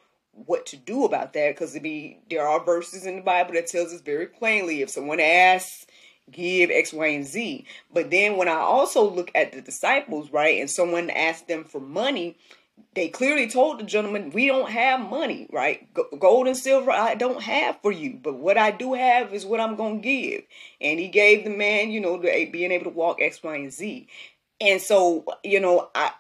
what 0.45 0.67
to 0.67 0.77
do 0.77 1.03
about 1.03 1.33
that 1.33 1.55
because 1.55 1.75
it 1.75 1.81
be 1.81 2.19
there 2.29 2.47
are 2.47 2.63
verses 2.63 3.05
in 3.05 3.15
the 3.17 3.21
Bible 3.21 3.53
that 3.53 3.67
tells 3.67 3.91
us 3.91 4.01
very 4.01 4.27
plainly 4.27 4.81
if 4.81 4.89
someone 4.89 5.19
asks 5.19 5.87
give 6.31 6.69
X, 6.69 6.93
Y, 6.93 7.07
and 7.07 7.25
Z. 7.25 7.65
But 7.93 8.11
then 8.11 8.37
when 8.37 8.47
I 8.47 8.57
also 8.57 9.09
look 9.09 9.31
at 9.33 9.53
the 9.53 9.61
disciples, 9.61 10.31
right, 10.31 10.59
and 10.59 10.69
someone 10.69 11.09
asked 11.09 11.47
them 11.47 11.63
for 11.63 11.79
money, 11.79 12.37
they 12.93 13.09
clearly 13.09 13.47
told 13.47 13.79
the 13.79 13.83
gentleman, 13.83 14.31
we 14.31 14.47
don't 14.47 14.71
have 14.71 14.99
money, 14.99 15.47
right? 15.51 15.87
Gold 16.19 16.47
and 16.47 16.57
silver 16.57 16.89
I 16.91 17.15
don't 17.15 17.43
have 17.43 17.79
for 17.81 17.91
you, 17.91 18.19
but 18.21 18.35
what 18.35 18.57
I 18.57 18.71
do 18.71 18.93
have 18.93 19.33
is 19.33 19.45
what 19.45 19.59
I'm 19.59 19.77
to 19.77 19.97
give. 20.01 20.43
And 20.81 20.99
he 20.99 21.07
gave 21.07 21.43
the 21.43 21.51
man, 21.51 21.91
you 21.91 21.99
know, 21.99 22.17
the, 22.17 22.45
being 22.45 22.71
able 22.71 22.85
to 22.85 22.89
walk 22.97 23.21
X, 23.21 23.43
Y, 23.43 23.55
and 23.55 23.71
Z. 23.71 24.07
And 24.59 24.81
so, 24.81 25.25
you 25.43 25.59
know, 25.59 25.89
I, 25.93 26.11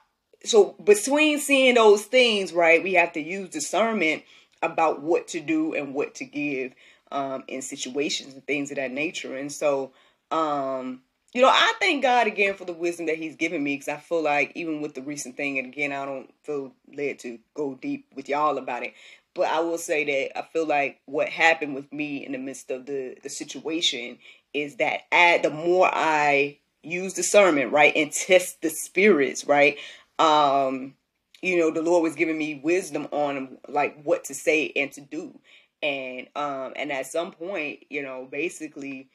so 0.45 0.75
between 0.83 1.39
seeing 1.39 1.75
those 1.75 2.03
things, 2.03 2.53
right, 2.53 2.83
we 2.83 2.93
have 2.93 3.13
to 3.13 3.21
use 3.21 3.49
discernment 3.49 4.23
about 4.61 5.01
what 5.01 5.27
to 5.29 5.39
do 5.39 5.73
and 5.73 5.93
what 5.93 6.15
to 6.15 6.25
give 6.25 6.73
um, 7.11 7.43
in 7.47 7.61
situations 7.61 8.33
and 8.33 8.45
things 8.45 8.69
of 8.71 8.77
that 8.77 8.91
nature. 8.91 9.35
And 9.35 9.51
so, 9.51 9.93
um, 10.29 11.01
you 11.37 11.43
know, 11.43 11.49
I 11.49 11.73
thank 11.79 12.01
God 12.01 12.25
again 12.25 12.55
for 12.55 12.65
the 12.65 12.73
wisdom 12.73 13.05
that 13.05 13.17
He's 13.19 13.35
given 13.35 13.63
me 13.63 13.75
because 13.75 13.89
I 13.89 13.97
feel 13.97 14.23
like 14.23 14.53
even 14.55 14.81
with 14.81 14.95
the 14.95 15.03
recent 15.03 15.37
thing, 15.37 15.59
and 15.59 15.67
again, 15.67 15.91
I 15.91 16.03
don't 16.03 16.33
feel 16.41 16.73
led 16.91 17.19
to 17.19 17.37
go 17.53 17.75
deep 17.75 18.07
with 18.15 18.27
y'all 18.27 18.57
about 18.57 18.81
it. 18.81 18.95
But 19.35 19.49
I 19.49 19.59
will 19.59 19.77
say 19.77 20.03
that 20.03 20.39
I 20.39 20.41
feel 20.51 20.65
like 20.65 20.99
what 21.05 21.29
happened 21.29 21.75
with 21.75 21.93
me 21.93 22.25
in 22.25 22.31
the 22.31 22.39
midst 22.39 22.71
of 22.71 22.87
the 22.87 23.17
the 23.21 23.29
situation 23.29 24.17
is 24.55 24.77
that 24.77 25.01
at 25.11 25.43
the 25.43 25.51
more 25.51 25.87
I 25.93 26.57
use 26.81 27.13
discernment, 27.13 27.71
right, 27.71 27.95
and 27.95 28.11
test 28.11 28.63
the 28.63 28.71
spirits, 28.71 29.45
right, 29.45 29.77
um, 30.17 30.95
you 31.43 31.59
know, 31.59 31.69
the 31.69 31.83
Lord 31.83 32.01
was 32.01 32.15
giving 32.15 32.39
me 32.39 32.61
wisdom 32.63 33.07
on 33.11 33.59
like 33.67 34.01
what 34.01 34.23
to 34.23 34.33
say 34.33 34.71
and 34.75 34.91
to 34.93 35.01
do, 35.01 35.39
and 35.83 36.29
um, 36.35 36.73
and 36.75 36.91
at 36.91 37.05
some 37.05 37.31
point, 37.31 37.85
you 37.91 38.01
know, 38.01 38.27
basically, 38.31 39.09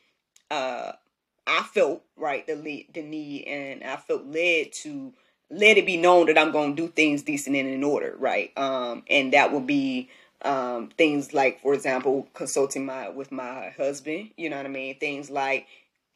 uh 0.52 0.92
I 1.46 1.62
felt 1.62 2.02
right 2.16 2.46
the 2.46 2.54
lead, 2.54 2.88
the 2.94 3.02
need, 3.02 3.44
and 3.44 3.82
I 3.82 3.96
felt 3.96 4.26
led 4.26 4.72
to 4.82 5.12
let 5.50 5.76
it 5.76 5.86
be 5.86 5.96
known 5.96 6.26
that 6.26 6.38
I'm 6.38 6.52
going 6.52 6.74
to 6.76 6.82
do 6.82 6.88
things 6.88 7.22
decent 7.22 7.56
and 7.56 7.68
in 7.68 7.84
order, 7.84 8.14
right? 8.18 8.56
Um, 8.56 9.02
and 9.08 9.32
that 9.32 9.52
would 9.52 9.66
be 9.66 10.08
um, 10.42 10.90
things 10.96 11.34
like, 11.34 11.60
for 11.60 11.74
example, 11.74 12.26
consulting 12.34 12.86
my 12.86 13.08
with 13.10 13.30
my 13.30 13.70
husband. 13.76 14.30
You 14.36 14.50
know 14.50 14.56
what 14.56 14.66
I 14.66 14.70
mean? 14.70 14.98
Things 14.98 15.30
like 15.30 15.66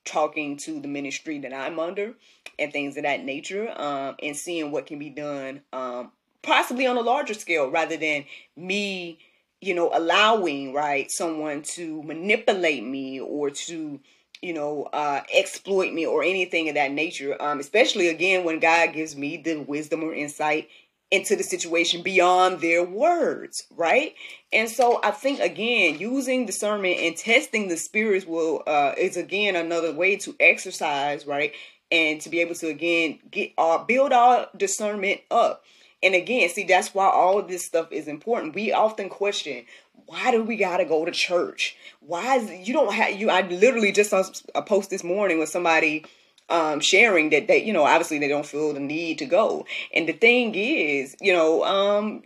talking 0.04 0.56
to 0.56 0.80
the 0.80 0.88
ministry 0.88 1.38
that 1.40 1.52
I'm 1.52 1.78
under, 1.78 2.14
and 2.58 2.72
things 2.72 2.96
of 2.96 3.02
that 3.02 3.24
nature, 3.24 3.72
um, 3.76 4.16
and 4.22 4.36
seeing 4.36 4.70
what 4.70 4.86
can 4.86 4.98
be 4.98 5.10
done, 5.10 5.60
um, 5.72 6.12
possibly 6.42 6.86
on 6.86 6.96
a 6.96 7.00
larger 7.00 7.34
scale, 7.34 7.70
rather 7.70 7.96
than 7.96 8.24
me, 8.56 9.18
you 9.60 9.74
know, 9.74 9.90
allowing 9.92 10.72
right 10.72 11.10
someone 11.10 11.62
to 11.62 12.02
manipulate 12.04 12.84
me 12.84 13.20
or 13.20 13.50
to 13.50 14.00
you 14.46 14.52
know, 14.52 14.84
uh, 14.92 15.22
exploit 15.34 15.92
me 15.92 16.06
or 16.06 16.22
anything 16.22 16.68
of 16.68 16.76
that 16.76 16.92
nature. 16.92 17.36
Um, 17.42 17.58
especially 17.58 18.06
again 18.06 18.44
when 18.44 18.60
God 18.60 18.92
gives 18.92 19.16
me 19.16 19.36
the 19.36 19.56
wisdom 19.56 20.04
or 20.04 20.14
insight 20.14 20.68
into 21.10 21.34
the 21.34 21.42
situation 21.42 22.02
beyond 22.02 22.60
their 22.60 22.84
words, 22.84 23.66
right? 23.76 24.14
And 24.52 24.70
so 24.70 25.00
I 25.02 25.10
think 25.10 25.40
again, 25.40 25.98
using 25.98 26.46
discernment 26.46 26.98
and 27.00 27.16
testing 27.16 27.66
the 27.66 27.76
spirits 27.76 28.24
will 28.24 28.62
uh, 28.68 28.92
is 28.96 29.16
again 29.16 29.56
another 29.56 29.92
way 29.92 30.14
to 30.18 30.36
exercise, 30.38 31.26
right? 31.26 31.52
And 31.90 32.20
to 32.20 32.28
be 32.28 32.40
able 32.40 32.54
to 32.56 32.68
again 32.68 33.18
get 33.28 33.50
our 33.58 33.84
build 33.84 34.12
our 34.12 34.48
discernment 34.56 35.22
up. 35.28 35.64
And 36.02 36.14
again, 36.14 36.48
see, 36.50 36.62
that's 36.62 36.94
why 36.94 37.06
all 37.06 37.38
of 37.38 37.48
this 37.48 37.64
stuff 37.64 37.90
is 37.90 38.06
important. 38.06 38.54
We 38.54 38.72
often 38.72 39.08
question, 39.08 39.64
why 40.06 40.30
do 40.30 40.42
we 40.42 40.56
gotta 40.56 40.84
go 40.84 41.04
to 41.04 41.10
church? 41.10 41.76
Why 42.00 42.36
is 42.36 42.68
you 42.68 42.72
don't 42.72 42.92
have 42.92 43.18
you? 43.20 43.30
I 43.30 43.42
literally 43.42 43.92
just 43.92 44.10
saw 44.10 44.24
a 44.54 44.62
post 44.62 44.90
this 44.90 45.04
morning 45.04 45.38
with 45.38 45.48
somebody 45.48 46.04
um, 46.48 46.80
sharing 46.80 47.30
that 47.30 47.48
they, 47.48 47.62
you 47.64 47.72
know, 47.72 47.84
obviously 47.84 48.18
they 48.18 48.28
don't 48.28 48.46
feel 48.46 48.72
the 48.72 48.80
need 48.80 49.18
to 49.18 49.26
go. 49.26 49.66
And 49.92 50.08
the 50.08 50.12
thing 50.12 50.54
is, 50.54 51.16
you 51.20 51.32
know, 51.32 51.64
um, 51.64 52.22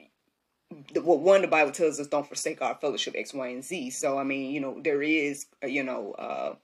the, 0.93 1.01
what 1.01 1.21
one 1.21 1.41
the 1.41 1.49
Bible 1.49 1.73
tells 1.73 1.99
us, 1.99 2.07
don't 2.07 2.27
forsake 2.27 2.61
our 2.61 2.75
fellowship 2.75 3.15
X, 3.17 3.33
Y, 3.33 3.49
and 3.49 3.65
Z. 3.65 3.91
So 3.91 4.19
I 4.19 4.25
mean, 4.25 4.53
you 4.53 4.61
know, 4.61 4.81
there 4.83 5.03
is, 5.03 5.47
you 5.63 5.83
know, 5.83 6.13
uh, 6.13 6.55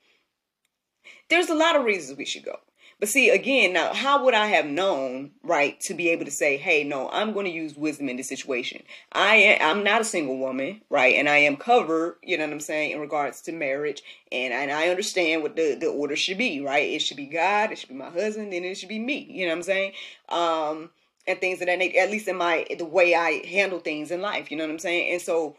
there's 1.29 1.49
a 1.49 1.55
lot 1.55 1.77
of 1.77 1.85
reasons 1.85 2.19
we 2.19 2.25
should 2.25 2.45
go. 2.45 2.59
But 2.99 3.11
see, 3.11 3.29
again, 3.29 3.75
now, 3.75 3.93
how 3.93 4.25
would 4.25 4.33
I 4.33 4.47
have 4.47 4.65
known, 4.65 5.33
right, 5.43 5.79
to 5.81 5.93
be 5.93 6.09
able 6.09 6.25
to 6.25 6.31
say, 6.31 6.57
hey, 6.57 6.83
no, 6.83 7.11
I'm 7.11 7.35
going 7.35 7.45
to 7.45 7.53
use 7.53 7.77
wisdom 7.77 8.09
in 8.09 8.17
this 8.17 8.29
situation? 8.29 8.83
I 9.13 9.37
am, 9.37 9.79
I'm 9.79 9.85
not 9.85 10.01
a 10.01 10.05
single 10.05 10.39
woman, 10.39 10.81
right, 10.89 11.15
and 11.15 11.29
I 11.29 11.39
am 11.39 11.59
covered, 11.59 12.17
you 12.23 12.39
know 12.39 12.47
what 12.47 12.55
I'm 12.55 12.61
saying, 12.61 12.93
in 12.93 13.01
regards 13.01 13.43
to 13.43 13.53
marriage, 13.53 14.03
and, 14.33 14.55
and 14.55 14.73
I 14.73 14.89
understand 14.89 15.43
what 15.43 15.57
the, 15.57 15.77
the 15.79 15.89
order 15.89 16.17
should 16.17 16.39
be, 16.39 16.63
right? 16.63 16.89
It 16.89 17.01
should 17.01 17.19
be 17.19 17.27
God, 17.27 17.71
it 17.71 17.77
should 17.77 17.91
be 17.91 17.95
my 17.95 18.09
husband, 18.09 18.55
and 18.55 18.65
it 18.65 18.79
should 18.79 18.89
be 18.89 18.99
me, 18.99 19.27
you 19.31 19.45
know 19.45 19.53
what 19.53 19.59
I'm 19.59 19.63
saying? 19.65 19.93
Um, 20.31 20.91
and 21.27 21.39
things 21.39 21.61
of 21.61 21.67
that 21.67 21.79
nature, 21.79 22.01
at 22.01 22.11
least 22.11 22.29
in 22.29 22.37
my, 22.37 22.67
the 22.79 22.87
way 22.87 23.15
I 23.15 23.47
handle 23.47 23.79
things 23.79 24.11
in 24.11 24.23
life, 24.23 24.51
you 24.51 24.57
know 24.57 24.65
what 24.65 24.73
I'm 24.73 24.79
saying? 24.79 25.13
And 25.13 25.21
so, 25.21 25.57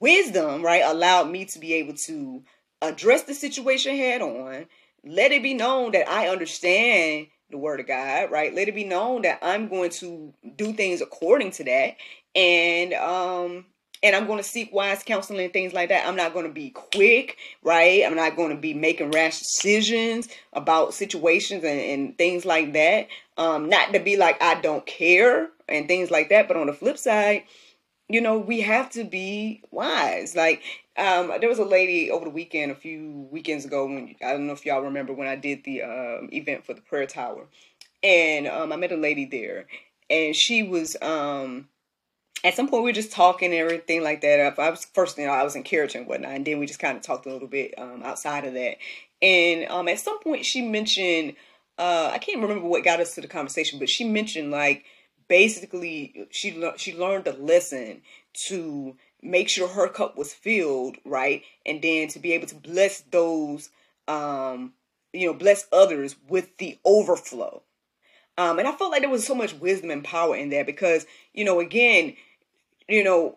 wisdom, 0.00 0.62
right, 0.62 0.82
allowed 0.84 1.30
me 1.30 1.44
to 1.44 1.60
be 1.60 1.74
able 1.74 1.94
to 1.94 2.42
address 2.82 3.22
the 3.24 3.34
situation 3.34 3.94
head 3.94 4.22
on, 4.22 4.66
let 5.04 5.32
it 5.32 5.42
be 5.42 5.54
known 5.54 5.92
that 5.92 6.08
I 6.08 6.28
understand 6.28 7.28
the 7.50 7.58
word 7.58 7.80
of 7.80 7.86
God, 7.86 8.30
right? 8.30 8.54
Let 8.54 8.68
it 8.68 8.74
be 8.74 8.84
known 8.84 9.22
that 9.22 9.38
I'm 9.42 9.68
going 9.68 9.90
to 9.90 10.32
do 10.56 10.72
things 10.72 11.00
according 11.00 11.50
to 11.52 11.64
that. 11.64 11.96
And 12.34 12.94
um 12.94 13.66
and 14.02 14.16
I'm 14.16 14.26
going 14.26 14.38
to 14.38 14.48
seek 14.48 14.72
wise 14.72 15.02
counseling 15.02 15.44
and 15.44 15.52
things 15.52 15.74
like 15.74 15.90
that. 15.90 16.06
I'm 16.06 16.16
not 16.16 16.32
going 16.32 16.46
to 16.46 16.52
be 16.52 16.70
quick, 16.70 17.36
right? 17.62 18.02
I'm 18.04 18.16
not 18.16 18.34
going 18.34 18.48
to 18.48 18.56
be 18.56 18.72
making 18.72 19.10
rash 19.10 19.38
decisions 19.40 20.28
about 20.54 20.94
situations 20.94 21.64
and, 21.64 21.80
and 21.80 22.18
things 22.18 22.46
like 22.46 22.72
that. 22.72 23.08
Um, 23.36 23.68
not 23.68 23.92
to 23.92 24.00
be 24.00 24.16
like 24.16 24.42
I 24.42 24.60
don't 24.60 24.86
care 24.86 25.50
and 25.68 25.86
things 25.86 26.10
like 26.10 26.30
that. 26.30 26.48
But 26.48 26.56
on 26.56 26.66
the 26.66 26.72
flip 26.72 26.96
side, 26.96 27.44
you 28.08 28.20
know, 28.20 28.38
we 28.38 28.60
have 28.62 28.90
to 28.90 29.04
be 29.04 29.62
wise. 29.70 30.34
Like 30.34 30.62
um, 31.00 31.32
there 31.40 31.48
was 31.48 31.58
a 31.58 31.64
lady 31.64 32.10
over 32.10 32.26
the 32.26 32.30
weekend, 32.30 32.70
a 32.70 32.74
few 32.74 33.28
weekends 33.30 33.64
ago, 33.64 33.86
when 33.86 34.14
I 34.22 34.32
don't 34.32 34.46
know 34.46 34.52
if 34.52 34.66
y'all 34.66 34.82
remember 34.82 35.12
when 35.12 35.28
I 35.28 35.36
did 35.36 35.64
the 35.64 35.82
um, 35.82 36.28
event 36.32 36.66
for 36.66 36.74
the 36.74 36.82
prayer 36.82 37.06
tower, 37.06 37.46
and 38.02 38.46
um, 38.46 38.72
I 38.72 38.76
met 38.76 38.92
a 38.92 38.96
lady 38.96 39.24
there, 39.24 39.66
and 40.10 40.36
she 40.36 40.62
was 40.62 40.96
um, 41.00 41.68
at 42.44 42.54
some 42.54 42.68
point 42.68 42.82
we 42.84 42.90
were 42.90 42.94
just 42.94 43.12
talking 43.12 43.52
and 43.52 43.60
everything 43.60 44.02
like 44.02 44.20
that. 44.20 44.58
I 44.58 44.70
was 44.70 44.84
first, 44.84 45.18
you 45.18 45.26
know, 45.26 45.32
I 45.32 45.42
was 45.42 45.56
encouraging 45.56 46.02
and 46.02 46.08
whatnot, 46.08 46.32
and 46.32 46.46
then 46.46 46.58
we 46.58 46.66
just 46.66 46.80
kind 46.80 46.96
of 46.96 47.02
talked 47.02 47.26
a 47.26 47.32
little 47.32 47.48
bit 47.48 47.74
um, 47.78 48.02
outside 48.02 48.44
of 48.44 48.54
that. 48.54 48.76
And 49.22 49.70
um, 49.70 49.88
at 49.88 50.00
some 50.00 50.20
point, 50.20 50.44
she 50.44 50.62
mentioned, 50.62 51.34
uh, 51.78 52.10
I 52.12 52.18
can't 52.18 52.40
remember 52.40 52.66
what 52.66 52.84
got 52.84 53.00
us 53.00 53.14
to 53.14 53.20
the 53.20 53.28
conversation, 53.28 53.78
but 53.78 53.88
she 53.88 54.04
mentioned 54.04 54.50
like 54.50 54.84
basically 55.28 56.26
she 56.30 56.70
she 56.76 56.96
learned 56.96 57.26
a 57.26 57.32
lesson 57.32 58.02
to 58.48 58.96
make 59.22 59.48
sure 59.48 59.68
her 59.68 59.88
cup 59.88 60.16
was 60.16 60.32
filled 60.32 60.96
right, 61.04 61.42
and 61.66 61.82
then 61.82 62.08
to 62.08 62.18
be 62.18 62.32
able 62.32 62.46
to 62.48 62.54
bless 62.54 63.02
those, 63.10 63.70
um, 64.08 64.72
you 65.12 65.26
know, 65.26 65.34
bless 65.34 65.66
others 65.72 66.16
with 66.28 66.56
the 66.58 66.78
overflow. 66.84 67.62
Um, 68.38 68.58
and 68.58 68.66
I 68.66 68.72
felt 68.72 68.92
like 68.92 69.02
there 69.02 69.10
was 69.10 69.26
so 69.26 69.34
much 69.34 69.54
wisdom 69.54 69.90
and 69.90 70.04
power 70.04 70.36
in 70.36 70.50
that 70.50 70.66
because, 70.66 71.06
you 71.34 71.44
know, 71.44 71.60
again, 71.60 72.14
you 72.88 73.04
know, 73.04 73.36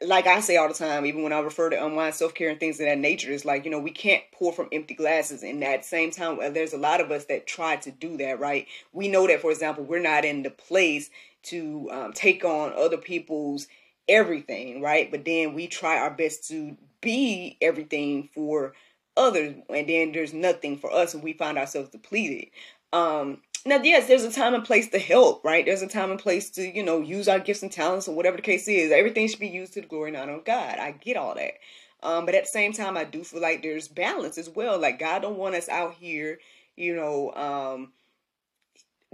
like 0.00 0.26
I 0.28 0.40
say 0.40 0.56
all 0.56 0.68
the 0.68 0.74
time, 0.74 1.06
even 1.06 1.22
when 1.22 1.32
I 1.32 1.40
refer 1.40 1.70
to 1.70 1.84
unwind 1.84 2.14
self 2.14 2.34
care 2.34 2.50
and 2.50 2.60
things 2.60 2.78
of 2.78 2.86
that 2.86 2.98
nature, 2.98 3.32
it's 3.32 3.44
like, 3.44 3.64
you 3.64 3.70
know, 3.70 3.80
we 3.80 3.90
can't 3.90 4.22
pour 4.32 4.52
from 4.52 4.68
empty 4.70 4.94
glasses. 4.94 5.42
And 5.42 5.62
at 5.64 5.82
the 5.82 5.88
same 5.88 6.10
time, 6.10 6.38
there's 6.52 6.72
a 6.72 6.78
lot 6.78 7.00
of 7.00 7.10
us 7.10 7.24
that 7.24 7.46
try 7.46 7.76
to 7.76 7.90
do 7.90 8.16
that, 8.18 8.38
right? 8.38 8.66
We 8.92 9.08
know 9.08 9.26
that, 9.26 9.40
for 9.40 9.50
example, 9.50 9.84
we're 9.84 9.98
not 9.98 10.24
in 10.24 10.42
the 10.42 10.50
place 10.50 11.10
to 11.44 11.88
um, 11.90 12.12
take 12.12 12.44
on 12.44 12.72
other 12.74 12.96
people's 12.96 13.66
everything, 14.08 14.80
right? 14.80 15.10
But 15.10 15.24
then 15.24 15.54
we 15.54 15.66
try 15.66 15.98
our 15.98 16.10
best 16.10 16.48
to 16.48 16.76
be 17.00 17.56
everything 17.60 18.28
for 18.34 18.74
others. 19.16 19.54
And 19.68 19.88
then 19.88 20.12
there's 20.12 20.32
nothing 20.32 20.78
for 20.78 20.92
us 20.92 21.14
and 21.14 21.22
we 21.22 21.32
find 21.32 21.58
ourselves 21.58 21.90
depleted. 21.90 22.50
Um, 22.92 23.42
now, 23.66 23.82
yes, 23.82 24.06
there's 24.06 24.24
a 24.24 24.32
time 24.32 24.54
and 24.54 24.64
place 24.64 24.88
to 24.90 24.98
help, 24.98 25.44
right? 25.44 25.66
There's 25.66 25.82
a 25.82 25.88
time 25.88 26.10
and 26.10 26.20
place 26.20 26.50
to, 26.50 26.62
you 26.62 26.82
know, 26.82 27.00
use 27.00 27.28
our 27.28 27.38
gifts 27.38 27.62
and 27.62 27.72
talents 27.72 28.08
or 28.08 28.14
whatever 28.14 28.36
the 28.36 28.42
case 28.42 28.68
is. 28.68 28.92
Everything 28.92 29.28
should 29.28 29.40
be 29.40 29.48
used 29.48 29.74
to 29.74 29.80
the 29.80 29.86
glory 29.86 30.10
and 30.10 30.16
honor 30.16 30.34
of 30.36 30.44
God. 30.44 30.78
I 30.78 30.92
get 30.92 31.16
all 31.16 31.34
that. 31.34 31.54
Um, 32.02 32.24
but 32.26 32.34
at 32.34 32.44
the 32.44 32.50
same 32.50 32.72
time, 32.72 32.96
I 32.96 33.04
do 33.04 33.24
feel 33.24 33.42
like 33.42 33.62
there's 33.62 33.88
balance 33.88 34.38
as 34.38 34.48
well. 34.48 34.78
Like 34.78 34.98
God 34.98 35.22
don't 35.22 35.36
want 35.36 35.56
us 35.56 35.68
out 35.68 35.94
here, 35.94 36.38
you 36.76 36.94
know, 36.94 37.32
um, 37.34 37.92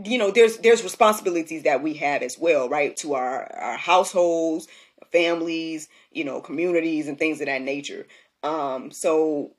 you 0.03 0.19
know, 0.19 0.31
there's 0.31 0.59
there's 0.59 0.83
responsibilities 0.83 1.63
that 1.65 1.83
we 1.83 1.95
have 1.95 2.23
as 2.23 2.39
well, 2.39 2.69
right? 2.69 2.97
To 2.99 3.15
our 3.15 3.53
our 3.55 3.77
households, 3.77 4.67
families, 5.13 5.89
you 6.11 6.25
know, 6.25 6.41
communities 6.41 7.09
and 7.09 7.19
things 7.19 7.41
of 7.41 7.47
that 7.47 7.63
nature. 7.63 8.07
Um, 8.43 8.91
so 8.91 9.53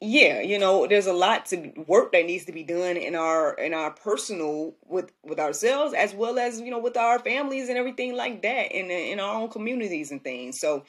yeah 0.00 0.40
you 0.40 0.58
know 0.58 0.86
there's 0.86 1.06
a 1.06 1.12
lot 1.12 1.46
to 1.46 1.72
work 1.86 2.12
that 2.12 2.26
needs 2.26 2.44
to 2.44 2.52
be 2.52 2.62
done 2.62 2.96
in 2.96 3.14
our 3.14 3.54
in 3.54 3.72
our 3.72 3.90
personal 3.90 4.74
with 4.86 5.10
with 5.22 5.38
ourselves 5.38 5.94
as 5.94 6.12
well 6.14 6.38
as 6.38 6.60
you 6.60 6.70
know 6.70 6.78
with 6.78 6.96
our 6.96 7.18
families 7.18 7.68
and 7.68 7.78
everything 7.78 8.14
like 8.14 8.42
that 8.42 8.70
in 8.72 8.90
in 8.90 9.18
our 9.18 9.34
own 9.40 9.48
communities 9.48 10.10
and 10.10 10.22
things 10.22 10.60
so 10.60 10.84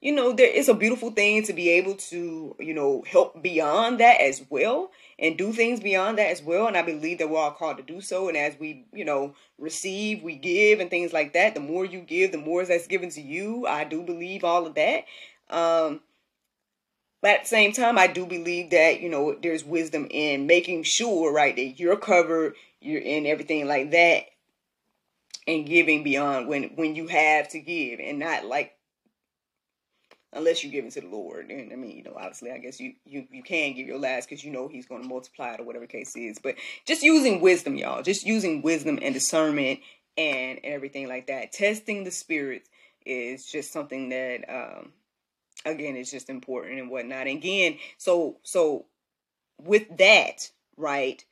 you 0.00 0.12
know 0.12 0.32
there 0.32 0.50
is 0.50 0.68
a 0.68 0.74
beautiful 0.74 1.10
thing 1.10 1.42
to 1.42 1.52
be 1.52 1.70
able 1.70 1.94
to 1.94 2.54
you 2.60 2.72
know 2.74 3.02
help 3.10 3.42
beyond 3.42 3.98
that 3.98 4.20
as 4.20 4.44
well 4.48 4.90
and 5.18 5.36
do 5.36 5.52
things 5.52 5.80
beyond 5.80 6.18
that 6.18 6.30
as 6.30 6.42
well. 6.42 6.68
And 6.68 6.76
i 6.76 6.82
believe 6.82 7.18
that 7.18 7.28
we're 7.28 7.38
all 7.38 7.50
called 7.50 7.78
to 7.78 7.82
do 7.82 8.00
so. 8.00 8.28
And 8.28 8.36
as 8.36 8.56
we 8.58 8.86
you 8.92 9.04
know 9.04 9.34
receive 9.58 10.22
we 10.22 10.36
give 10.36 10.80
and 10.80 10.90
things 10.90 11.12
like 11.12 11.32
that 11.32 11.54
the 11.54 11.60
more 11.60 11.84
you 11.84 12.00
give 12.00 12.32
the 12.32 12.38
more 12.38 12.64
that's 12.64 12.86
given 12.86 13.10
to 13.10 13.20
you. 13.20 13.66
I 13.66 13.84
do 13.84 14.02
believe 14.02 14.44
all 14.44 14.66
of 14.66 14.74
that. 14.74 15.04
Um 15.50 16.00
but 17.20 17.30
at 17.32 17.42
the 17.42 17.48
same 17.48 17.72
time, 17.72 17.98
I 17.98 18.06
do 18.06 18.26
believe 18.26 18.70
that, 18.70 19.00
you 19.00 19.08
know, 19.08 19.36
there's 19.42 19.64
wisdom 19.64 20.06
in 20.08 20.46
making 20.46 20.84
sure, 20.84 21.32
right, 21.32 21.56
that 21.56 21.80
you're 21.80 21.96
covered, 21.96 22.54
you're 22.80 23.00
in 23.00 23.26
everything 23.26 23.66
like 23.66 23.90
that, 23.90 24.26
and 25.48 25.66
giving 25.66 26.04
beyond 26.04 26.46
when 26.46 26.64
when 26.76 26.94
you 26.94 27.08
have 27.08 27.48
to 27.48 27.58
give 27.58 27.98
and 27.98 28.20
not 28.20 28.44
like 28.44 28.77
unless 30.32 30.62
you 30.62 30.70
give 30.70 30.84
it 30.84 30.92
to 30.92 31.00
the 31.00 31.08
Lord. 31.08 31.50
And 31.50 31.72
I 31.72 31.76
mean, 31.76 31.96
you 31.96 32.02
know, 32.02 32.14
obviously, 32.16 32.50
I 32.50 32.58
guess 32.58 32.80
you 32.80 32.94
you 33.04 33.26
you 33.30 33.42
can 33.42 33.74
give 33.74 33.86
your 33.86 33.98
last 33.98 34.28
because 34.28 34.44
you 34.44 34.52
know 34.52 34.68
He's 34.68 34.86
going 34.86 35.02
to 35.02 35.08
multiply 35.08 35.54
it 35.54 35.60
or 35.60 35.64
whatever 35.64 35.86
case 35.86 36.14
is. 36.16 36.38
But 36.38 36.56
just 36.86 37.02
using 37.02 37.40
wisdom, 37.40 37.76
y'all, 37.76 38.02
just 38.02 38.26
using 38.26 38.62
wisdom 38.62 38.98
and 39.00 39.14
discernment 39.14 39.80
and 40.16 40.58
everything 40.64 41.08
like 41.08 41.28
that. 41.28 41.52
Testing 41.52 42.04
the 42.04 42.10
spirits 42.10 42.68
is 43.06 43.46
just 43.46 43.72
something 43.72 44.10
that 44.10 44.44
um, 44.48 44.92
again 45.64 45.96
it's 45.96 46.10
just 46.10 46.30
important 46.30 46.78
and 46.78 46.90
whatnot 46.90 47.26
and 47.26 47.38
again 47.38 47.78
so 47.96 48.36
so 48.42 48.86
with 49.58 49.84
that 49.96 50.50
right 50.76 51.24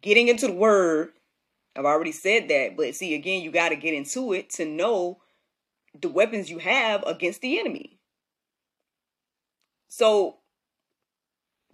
getting 0.00 0.28
into 0.28 0.46
the 0.46 0.52
word 0.52 1.10
i've 1.76 1.84
already 1.84 2.12
said 2.12 2.48
that 2.48 2.76
but 2.76 2.94
see 2.94 3.14
again 3.14 3.42
you 3.42 3.50
got 3.50 3.68
to 3.68 3.76
get 3.76 3.94
into 3.94 4.32
it 4.32 4.50
to 4.50 4.64
know 4.64 5.18
the 6.00 6.08
weapons 6.08 6.50
you 6.50 6.58
have 6.58 7.02
against 7.04 7.40
the 7.40 7.58
enemy 7.58 7.98
so 9.92 10.36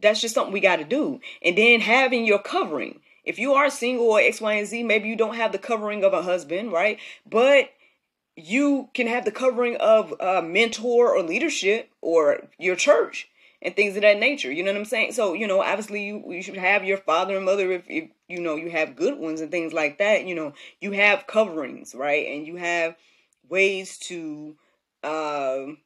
that's 0.01 0.21
just 0.21 0.35
something 0.35 0.53
we 0.53 0.59
got 0.59 0.77
to 0.77 0.85
do 0.85 1.21
and 1.41 1.57
then 1.57 1.81
having 1.81 2.25
your 2.25 2.41
covering 2.41 2.99
if 3.25 3.39
you 3.39 3.55
are 3.55 3.71
single 3.71 4.07
or 4.07 4.21
x 4.21 4.41
y 4.41 4.55
and 4.55 4.67
z 4.67 4.83
maybe 4.83 5.09
you 5.09 5.15
don't 5.15 5.37
have 5.37 5.53
the 5.53 5.59
covering 5.59 6.03
of 6.03 6.13
a 6.13 6.23
husband 6.23 6.73
right 6.73 6.99
but 7.25 7.71
you 8.35 8.89
can 8.93 9.07
have 9.07 9.25
the 9.25 9.31
covering 9.31 9.77
of 9.77 10.13
a 10.19 10.43
mentor 10.43 11.17
or 11.17 11.23
leadership 11.23 11.91
or 12.01 12.49
your 12.59 12.75
church 12.75 13.29
and 13.61 13.75
things 13.75 13.97
of 13.97 14.03
that 14.03 14.21
nature. 14.21 14.53
You 14.53 14.63
know 14.63 14.73
what 14.73 14.79
I'm 14.79 14.85
saying? 14.85 15.13
So, 15.13 15.33
you 15.35 15.47
know, 15.49 15.61
obviously 15.61 16.07
you, 16.07 16.23
you 16.33 16.43
should 16.43 16.57
have 16.57 16.85
your 16.85 16.99
father 16.99 17.37
and 17.37 17.45
mother 17.45 17.73
if, 17.73 17.83
if 17.89 18.11
you 18.29 18.41
know 18.41 18.55
you 18.55 18.71
have 18.71 18.95
good 18.95 19.19
ones 19.19 19.41
and 19.41 19.51
things 19.51 19.73
like 19.73 19.99
that. 19.99 20.25
You 20.25 20.37
know, 20.37 20.53
you 20.81 20.93
have 20.93 21.27
coverings, 21.27 21.97
right? 21.97 22.29
And 22.29 22.47
you 22.47 22.57
have 22.57 22.95
ways 23.49 23.99
to 23.99 24.57
um 25.03 25.79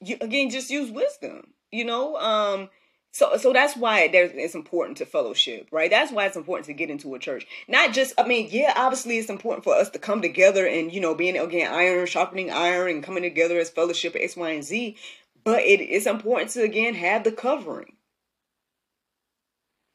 you 0.00 0.16
again 0.20 0.50
just 0.50 0.70
use 0.70 0.90
wisdom, 0.90 1.52
you 1.70 1.84
know? 1.84 2.16
Um 2.16 2.68
so, 3.16 3.34
so 3.38 3.50
that's 3.50 3.74
why 3.78 4.08
there's, 4.08 4.30
it's 4.34 4.54
important 4.54 4.98
to 4.98 5.06
fellowship, 5.06 5.68
right? 5.72 5.88
That's 5.88 6.12
why 6.12 6.26
it's 6.26 6.36
important 6.36 6.66
to 6.66 6.74
get 6.74 6.90
into 6.90 7.14
a 7.14 7.18
church. 7.18 7.46
Not 7.66 7.94
just, 7.94 8.12
I 8.18 8.26
mean, 8.26 8.48
yeah, 8.50 8.74
obviously 8.76 9.16
it's 9.16 9.30
important 9.30 9.64
for 9.64 9.74
us 9.74 9.88
to 9.88 9.98
come 9.98 10.20
together 10.20 10.66
and, 10.66 10.92
you 10.92 11.00
know, 11.00 11.14
being, 11.14 11.38
again, 11.38 11.72
iron, 11.72 12.04
sharpening 12.04 12.50
iron 12.50 12.90
and 12.90 13.02
coming 13.02 13.22
together 13.22 13.58
as 13.58 13.70
fellowship, 13.70 14.14
X, 14.20 14.36
Y, 14.36 14.50
and 14.50 14.62
Z. 14.62 14.96
But 15.44 15.62
it 15.62 15.80
is 15.80 16.06
important 16.06 16.50
to, 16.50 16.62
again, 16.62 16.92
have 16.92 17.24
the 17.24 17.32
covering. 17.32 17.94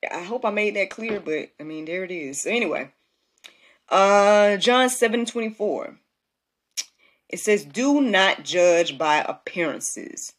I 0.09 0.23
hope 0.23 0.43
I 0.43 0.49
made 0.49 0.75
that 0.75 0.89
clear, 0.89 1.19
but 1.19 1.51
I 1.59 1.63
mean, 1.63 1.85
there 1.85 2.03
it 2.03 2.09
is. 2.09 2.41
So 2.41 2.49
anyway, 2.49 2.91
uh, 3.89 4.57
John 4.57 4.89
7 4.89 5.27
24. 5.27 5.95
It 7.32 7.39
says, 7.39 7.63
Do 7.63 8.02
not 8.02 8.44
judge 8.44 8.98
by 8.98 9.17
appearances, 9.17 10.34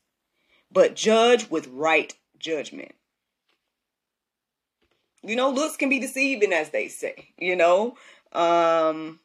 but 0.70 0.94
judge 0.94 1.50
with 1.50 1.66
right 1.68 2.14
judgment. 2.38 2.92
You 5.22 5.36
know, 5.36 5.50
looks 5.50 5.76
can 5.76 5.88
be 5.88 6.00
deceiving, 6.00 6.52
as 6.52 6.70
they 6.70 6.88
say. 6.88 7.28
You 7.38 7.56
know, 7.56 7.96
um, 8.32 9.20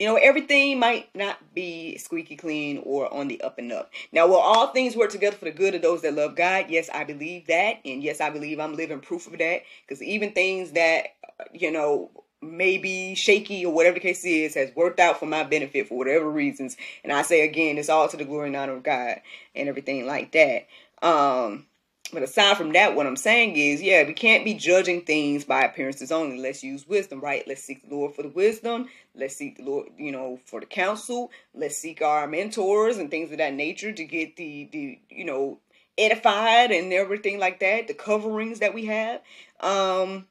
you 0.00 0.06
know, 0.06 0.16
everything 0.16 0.78
might 0.78 1.14
not 1.14 1.54
be 1.54 1.98
squeaky 1.98 2.34
clean 2.34 2.82
or 2.84 3.12
on 3.12 3.28
the 3.28 3.40
up 3.42 3.58
and 3.58 3.70
up. 3.70 3.92
Now, 4.12 4.26
will 4.26 4.36
all 4.36 4.68
things 4.68 4.96
work 4.96 5.10
together 5.10 5.36
for 5.36 5.44
the 5.44 5.50
good 5.50 5.74
of 5.74 5.82
those 5.82 6.02
that 6.02 6.14
love 6.14 6.36
God? 6.36 6.66
Yes, 6.70 6.88
I 6.92 7.04
believe 7.04 7.46
that. 7.48 7.76
And 7.84 8.02
yes, 8.02 8.20
I 8.20 8.30
believe 8.30 8.58
I'm 8.58 8.74
living 8.74 9.00
proof 9.00 9.26
of 9.26 9.38
that. 9.38 9.62
Because 9.86 10.02
even 10.02 10.32
things 10.32 10.72
that, 10.72 11.08
you 11.52 11.70
know, 11.70 12.10
maybe 12.42 13.14
shaky 13.14 13.64
or 13.66 13.72
whatever 13.72 13.94
the 13.94 14.00
case 14.00 14.24
is 14.24 14.54
has 14.54 14.74
worked 14.74 15.00
out 15.00 15.18
for 15.18 15.26
my 15.26 15.44
benefit 15.44 15.88
for 15.88 15.98
whatever 15.98 16.30
reasons. 16.30 16.76
And 17.04 17.12
I 17.12 17.22
say 17.22 17.42
again, 17.42 17.78
it's 17.78 17.88
all 17.88 18.08
to 18.08 18.16
the 18.16 18.24
glory 18.24 18.48
and 18.48 18.56
honor 18.56 18.76
of 18.76 18.82
God 18.82 19.20
and 19.54 19.68
everything 19.68 20.06
like 20.06 20.32
that. 20.32 20.66
Um, 21.02 21.66
but 22.12 22.22
aside 22.22 22.56
from 22.56 22.72
that, 22.72 22.96
what 22.96 23.06
I'm 23.06 23.16
saying 23.16 23.56
is, 23.56 23.80
yeah, 23.80 24.04
we 24.04 24.14
can't 24.14 24.44
be 24.44 24.54
judging 24.54 25.02
things 25.02 25.44
by 25.44 25.62
appearances 25.62 26.10
only. 26.10 26.38
Let's 26.38 26.64
use 26.64 26.88
wisdom, 26.88 27.20
right? 27.20 27.46
Let's 27.46 27.62
seek 27.62 27.88
the 27.88 27.94
Lord 27.94 28.14
for 28.14 28.22
the 28.22 28.28
wisdom. 28.28 28.88
Let's 29.14 29.36
seek 29.36 29.58
the 29.58 29.64
Lord, 29.64 29.88
you 29.96 30.10
know, 30.10 30.40
for 30.44 30.60
the 30.60 30.66
counsel. 30.66 31.30
Let's 31.54 31.76
seek 31.76 32.02
our 32.02 32.26
mentors 32.26 32.98
and 32.98 33.10
things 33.10 33.30
of 33.30 33.38
that 33.38 33.54
nature 33.54 33.92
to 33.92 34.04
get 34.04 34.36
the 34.36 34.68
the 34.72 34.98
you 35.08 35.24
know 35.24 35.60
edified 35.96 36.72
and 36.72 36.92
everything 36.92 37.38
like 37.38 37.60
that. 37.60 37.86
The 37.86 37.94
coverings 37.94 38.58
that 38.58 38.74
we 38.74 38.86
have. 38.86 39.20
Um, 39.60 40.26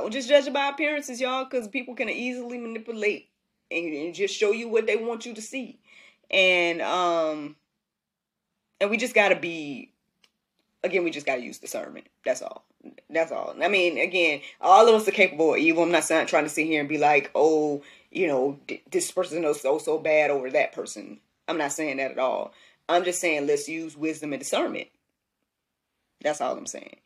don't 0.00 0.12
just 0.12 0.28
judge 0.28 0.52
by 0.52 0.68
appearances, 0.68 1.20
y'all, 1.20 1.44
because 1.44 1.68
people 1.68 1.94
can 1.94 2.08
easily 2.08 2.58
manipulate 2.58 3.28
and, 3.70 3.92
and 3.92 4.14
just 4.14 4.34
show 4.34 4.52
you 4.52 4.68
what 4.68 4.86
they 4.86 4.96
want 4.96 5.26
you 5.26 5.34
to 5.34 5.42
see. 5.42 5.78
And 6.30 6.82
um 6.82 7.56
and 8.80 8.90
we 8.90 8.96
just 8.96 9.14
gotta 9.14 9.36
be 9.36 9.92
again, 10.82 11.04
we 11.04 11.10
just 11.10 11.26
gotta 11.26 11.42
use 11.42 11.58
discernment. 11.58 12.06
That's 12.24 12.42
all. 12.42 12.64
That's 13.10 13.32
all. 13.32 13.54
I 13.60 13.68
mean, 13.68 13.98
again, 13.98 14.42
all 14.60 14.88
of 14.88 14.94
us 14.94 15.08
are 15.08 15.12
capable 15.12 15.54
of 15.54 15.58
evil. 15.58 15.82
I'm 15.82 15.90
not 15.90 16.06
trying 16.06 16.44
to 16.44 16.48
sit 16.48 16.66
here 16.66 16.80
and 16.80 16.88
be 16.88 16.98
like, 16.98 17.30
oh, 17.34 17.82
you 18.10 18.26
know, 18.26 18.58
this 18.90 19.10
person 19.10 19.44
is 19.44 19.60
so 19.60 19.78
so 19.78 19.98
bad 19.98 20.30
over 20.30 20.50
that 20.50 20.72
person. 20.72 21.20
I'm 21.48 21.58
not 21.58 21.72
saying 21.72 21.96
that 21.98 22.12
at 22.12 22.18
all. 22.18 22.52
I'm 22.88 23.04
just 23.04 23.20
saying 23.20 23.46
let's 23.46 23.68
use 23.68 23.96
wisdom 23.96 24.32
and 24.32 24.40
discernment. 24.40 24.88
That's 26.20 26.40
all 26.40 26.56
I'm 26.56 26.66
saying. 26.66 26.96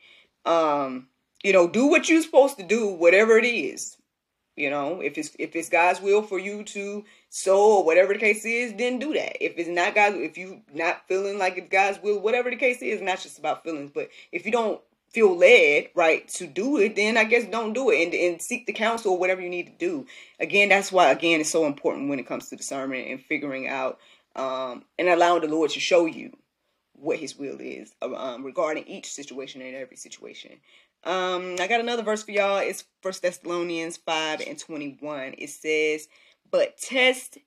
Um, 0.45 1.09
you 1.43 1.53
know, 1.53 1.69
do 1.69 1.87
what 1.87 2.09
you're 2.09 2.23
supposed 2.23 2.59
to 2.59 2.65
do, 2.65 2.89
whatever 2.89 3.39
it 3.39 3.47
is. 3.47 3.97
You 4.57 4.69
know, 4.69 5.01
if 5.01 5.17
it's 5.17 5.31
if 5.39 5.57
it's 5.57 5.71
God's 5.71 6.03
will 6.03 6.23
for 6.23 6.39
you 6.39 6.65
to 6.65 7.05
sow 7.31 7.79
or 7.79 7.85
whatever 7.85 8.13
the 8.13 8.19
case 8.19 8.45
is, 8.45 8.75
then 8.75 8.99
do 8.99 9.15
that. 9.15 9.43
If 9.43 9.57
it's 9.57 9.69
not 9.69 9.95
God, 9.95 10.15
if 10.17 10.37
you 10.37 10.61
not 10.75 11.07
feeling 11.09 11.39
like 11.39 11.57
it's 11.57 11.71
God's 11.71 12.03
will, 12.03 12.21
whatever 12.21 12.51
the 12.51 12.57
case 12.57 12.83
is, 12.83 13.01
not 13.01 13.21
just 13.21 13.39
about 13.39 13.63
feelings, 13.63 13.91
but 13.95 14.11
if 14.33 14.45
you 14.45 14.53
don't 14.53 14.81
feel 15.11 15.37
led, 15.37 15.89
right, 15.95 16.29
to 16.29 16.47
do 16.47 16.77
it, 16.77 16.95
then 16.95 17.17
I 17.17 17.25
guess 17.25 17.45
don't 17.47 17.73
do 17.73 17.91
it 17.91 18.05
and, 18.05 18.15
and 18.15 18.43
seek 18.43 18.67
the 18.67 18.73
counsel 18.73 19.13
or 19.13 19.19
whatever 19.19 19.41
you 19.41 19.49
need 19.49 19.67
to 19.67 19.73
do. 19.79 20.07
Again, 20.39 20.69
that's 20.69 20.93
why 20.93 21.11
again 21.11 21.41
it's 21.41 21.51
so 21.51 21.67
important 21.67 22.11
when 22.11 22.19
it 22.19 22.27
comes 22.27 22.49
to 22.49 22.57
discernment 22.57 23.09
and 23.09 23.23
figuring 23.23 23.67
out 23.67 23.99
um, 24.37 24.85
and 24.99 25.09
allowing 25.09 25.43
the 25.43 25.49
Lord 25.49 25.71
to 25.71 25.81
show 25.81 26.07
you 26.07 26.37
what 26.93 27.19
His 27.19 27.37
will 27.37 27.57
is 27.61 27.93
um, 28.03 28.45
regarding 28.45 28.87
each 28.87 29.11
situation 29.11 29.63
and 29.63 29.75
every 29.75 29.97
situation. 29.97 30.53
Um, 31.05 31.57
I 31.59 31.67
got 31.67 31.81
another 31.81 32.03
verse 32.03 32.23
for 32.23 32.31
y'all. 32.33 32.59
It's 32.59 32.85
First 33.03 33.23
Thessalonians 33.23 33.97
five 33.97 34.41
and 34.47 34.59
twenty 34.59 34.99
one. 35.01 35.35
It 35.39 35.51
says, 35.51 36.09
"But 36.51 36.77
test 36.79 37.39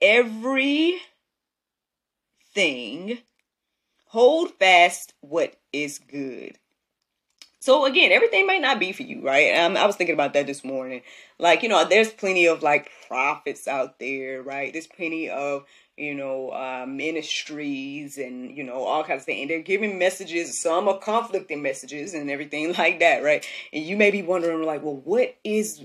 every 0.00 0.96
thing, 2.54 3.18
hold 4.06 4.52
fast 4.58 5.14
what 5.20 5.56
is 5.72 5.98
good." 5.98 6.58
So 7.60 7.84
again, 7.86 8.10
everything 8.10 8.44
might 8.48 8.60
not 8.60 8.80
be 8.80 8.90
for 8.90 9.04
you, 9.04 9.24
right? 9.24 9.56
Um, 9.56 9.76
I 9.76 9.86
was 9.86 9.94
thinking 9.94 10.14
about 10.14 10.32
that 10.32 10.48
this 10.48 10.64
morning. 10.64 11.02
Like, 11.38 11.62
you 11.62 11.68
know, 11.68 11.84
there's 11.84 12.10
plenty 12.12 12.46
of 12.46 12.60
like 12.60 12.90
prophets 13.06 13.68
out 13.68 14.00
there, 14.00 14.42
right? 14.42 14.72
There's 14.72 14.88
plenty 14.88 15.30
of 15.30 15.64
you 15.96 16.14
know, 16.14 16.50
uh, 16.50 16.86
ministries 16.86 18.18
and, 18.18 18.56
you 18.56 18.64
know, 18.64 18.84
all 18.84 19.04
kinds 19.04 19.22
of 19.22 19.26
things. 19.26 19.42
And 19.42 19.50
they're 19.50 19.60
giving 19.60 19.98
messages, 19.98 20.60
some 20.60 20.88
are 20.88 20.98
conflicting 20.98 21.62
messages 21.62 22.14
and 22.14 22.30
everything 22.30 22.72
like 22.78 23.00
that, 23.00 23.22
right? 23.22 23.46
And 23.72 23.84
you 23.84 23.96
may 23.96 24.10
be 24.10 24.22
wondering, 24.22 24.62
like, 24.64 24.82
well, 24.82 24.96
what 24.96 25.36
is 25.44 25.84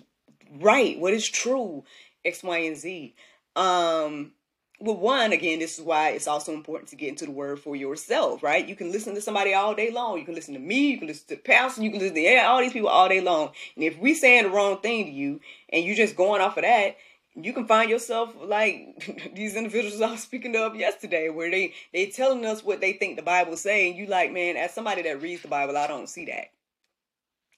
right? 0.59 0.97
What 0.99 1.13
is 1.13 1.27
true? 1.27 1.83
X, 2.23 2.43
Y, 2.43 2.57
and 2.57 2.77
Z. 2.77 3.15
Um, 3.55 4.31
well, 4.79 4.95
one, 4.95 5.31
again, 5.31 5.57
this 5.57 5.79
is 5.79 5.83
why 5.83 6.09
it's 6.09 6.27
also 6.27 6.53
important 6.53 6.89
to 6.91 6.95
get 6.95 7.09
into 7.09 7.25
the 7.25 7.31
word 7.31 7.59
for 7.59 7.75
yourself, 7.75 8.43
right? 8.43 8.67
You 8.67 8.75
can 8.75 8.91
listen 8.91 9.15
to 9.15 9.21
somebody 9.21 9.53
all 9.55 9.73
day 9.73 9.89
long. 9.89 10.19
You 10.19 10.25
can 10.25 10.35
listen 10.35 10.53
to 10.53 10.59
me. 10.59 10.91
You 10.91 10.99
can 10.99 11.07
listen 11.07 11.27
to 11.29 11.35
Pastor. 11.35 11.81
You 11.81 11.89
can 11.89 11.99
listen 11.99 12.13
to 12.13 12.21
yeah, 12.21 12.45
all 12.47 12.59
these 12.59 12.73
people 12.73 12.89
all 12.89 13.09
day 13.09 13.21
long. 13.21 13.49
And 13.75 13.83
if 13.83 13.97
we're 13.97 14.13
saying 14.13 14.43
the 14.43 14.51
wrong 14.51 14.77
thing 14.77 15.05
to 15.05 15.11
you 15.11 15.39
and 15.69 15.83
you're 15.83 15.95
just 15.95 16.15
going 16.15 16.41
off 16.41 16.57
of 16.57 16.63
that, 16.63 16.97
you 17.39 17.53
can 17.53 17.67
find 17.67 17.89
yourself 17.89 18.33
like 18.43 19.31
these 19.35 19.55
individuals 19.55 20.01
I 20.01 20.11
was 20.11 20.21
speaking 20.21 20.55
of 20.55 20.75
yesterday, 20.75 21.29
where 21.29 21.51
they 21.51 21.73
they 21.93 22.07
telling 22.07 22.45
us 22.45 22.63
what 22.63 22.81
they 22.81 22.93
think 22.93 23.15
the 23.15 23.23
Bible 23.23 23.57
say, 23.57 23.89
and 23.89 23.97
you 23.97 24.07
like, 24.07 24.31
man, 24.31 24.57
as 24.57 24.73
somebody 24.73 25.03
that 25.03 25.21
reads 25.21 25.43
the 25.43 25.47
Bible, 25.47 25.77
I 25.77 25.87
don't 25.87 26.09
see 26.09 26.25
that. 26.25 26.47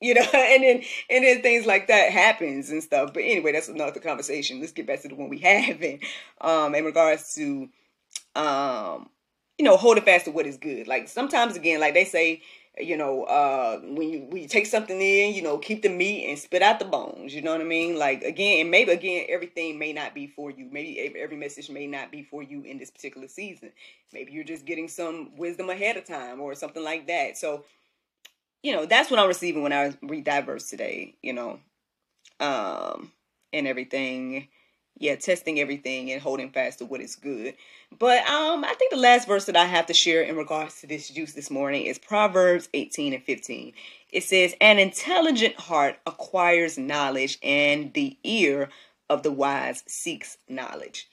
You 0.01 0.13
know, 0.15 0.21
and 0.33 0.63
then 0.63 0.83
and 1.09 1.23
then 1.23 1.41
things 1.41 1.65
like 1.65 1.87
that 1.87 2.11
happens 2.11 2.69
and 2.69 2.83
stuff. 2.83 3.13
But 3.13 3.23
anyway, 3.23 3.53
that's 3.53 3.69
another 3.69 3.99
conversation. 3.99 4.59
Let's 4.59 4.71
get 4.73 4.87
back 4.87 5.01
to 5.01 5.07
the 5.07 5.15
one 5.15 5.29
we 5.29 5.37
having, 5.39 6.01
um, 6.41 6.75
in 6.75 6.85
regards 6.85 7.33
to 7.35 7.69
um, 8.35 9.09
you 9.57 9.65
know, 9.65 9.77
holding 9.77 10.03
fast 10.03 10.25
to 10.25 10.31
what 10.31 10.45
is 10.45 10.57
good. 10.57 10.87
Like 10.87 11.07
sometimes 11.07 11.55
again, 11.55 11.79
like 11.79 11.93
they 11.93 12.05
say, 12.05 12.41
you 12.77 12.95
know, 12.95 13.23
uh, 13.23 13.79
when 13.79 14.09
you 14.09 14.19
when 14.29 14.41
you 14.41 14.47
take 14.47 14.65
something 14.65 14.99
in, 15.01 15.33
you 15.33 15.41
know, 15.41 15.57
keep 15.57 15.81
the 15.81 15.89
meat 15.89 16.27
and 16.29 16.37
spit 16.37 16.61
out 16.61 16.79
the 16.79 16.85
bones. 16.85 17.33
You 17.33 17.41
know 17.41 17.51
what 17.51 17.61
I 17.61 17.65
mean? 17.65 17.97
Like 17.97 18.23
again, 18.23 18.61
and 18.61 18.71
maybe 18.71 18.91
again, 18.91 19.25
everything 19.29 19.79
may 19.79 19.93
not 19.93 20.13
be 20.13 20.27
for 20.27 20.51
you. 20.51 20.69
Maybe 20.71 20.99
every 21.17 21.35
message 21.37 21.69
may 21.69 21.87
not 21.87 22.11
be 22.11 22.23
for 22.23 22.43
you 22.43 22.61
in 22.61 22.77
this 22.77 22.91
particular 22.91 23.27
season. 23.27 23.71
Maybe 24.13 24.31
you're 24.31 24.43
just 24.43 24.65
getting 24.65 24.87
some 24.87 25.35
wisdom 25.35 25.69
ahead 25.69 25.97
of 25.97 26.05
time 26.05 26.39
or 26.39 26.55
something 26.55 26.83
like 26.83 27.07
that. 27.07 27.37
So, 27.37 27.65
you 28.63 28.73
know, 28.73 28.85
that's 28.85 29.11
what 29.11 29.19
I'm 29.19 29.27
receiving 29.27 29.63
when 29.63 29.73
I 29.73 29.97
read 30.01 30.25
that 30.25 30.45
verse 30.45 30.69
today. 30.69 31.15
You 31.21 31.33
know, 31.33 31.59
um, 32.39 33.11
and 33.51 33.67
everything 33.67 34.47
yeah, 34.99 35.15
testing 35.15 35.59
everything 35.59 36.11
and 36.11 36.21
holding 36.21 36.51
fast 36.51 36.79
to 36.79 36.85
what 36.85 37.01
is 37.01 37.15
good. 37.15 37.55
But 37.97 38.19
um, 38.29 38.63
I 38.63 38.73
think 38.77 38.91
the 38.91 38.97
last 38.97 39.27
verse 39.27 39.45
that 39.45 39.55
I 39.55 39.65
have 39.65 39.85
to 39.87 39.93
share 39.93 40.21
in 40.21 40.35
regards 40.35 40.81
to 40.81 40.87
this 40.87 41.09
juice 41.09 41.33
this 41.33 41.49
morning 41.49 41.85
is 41.85 41.97
Proverbs 41.97 42.69
18 42.73 43.13
and 43.13 43.23
15. 43.23 43.73
It 44.11 44.23
says, 44.23 44.55
An 44.59 44.77
intelligent 44.77 45.55
heart 45.55 45.97
acquires 46.05 46.77
knowledge, 46.77 47.39
and 47.41 47.93
the 47.93 48.17
ear 48.23 48.69
of 49.09 49.23
the 49.23 49.31
wise 49.31 49.83
seeks 49.87 50.37
knowledge. 50.47 51.07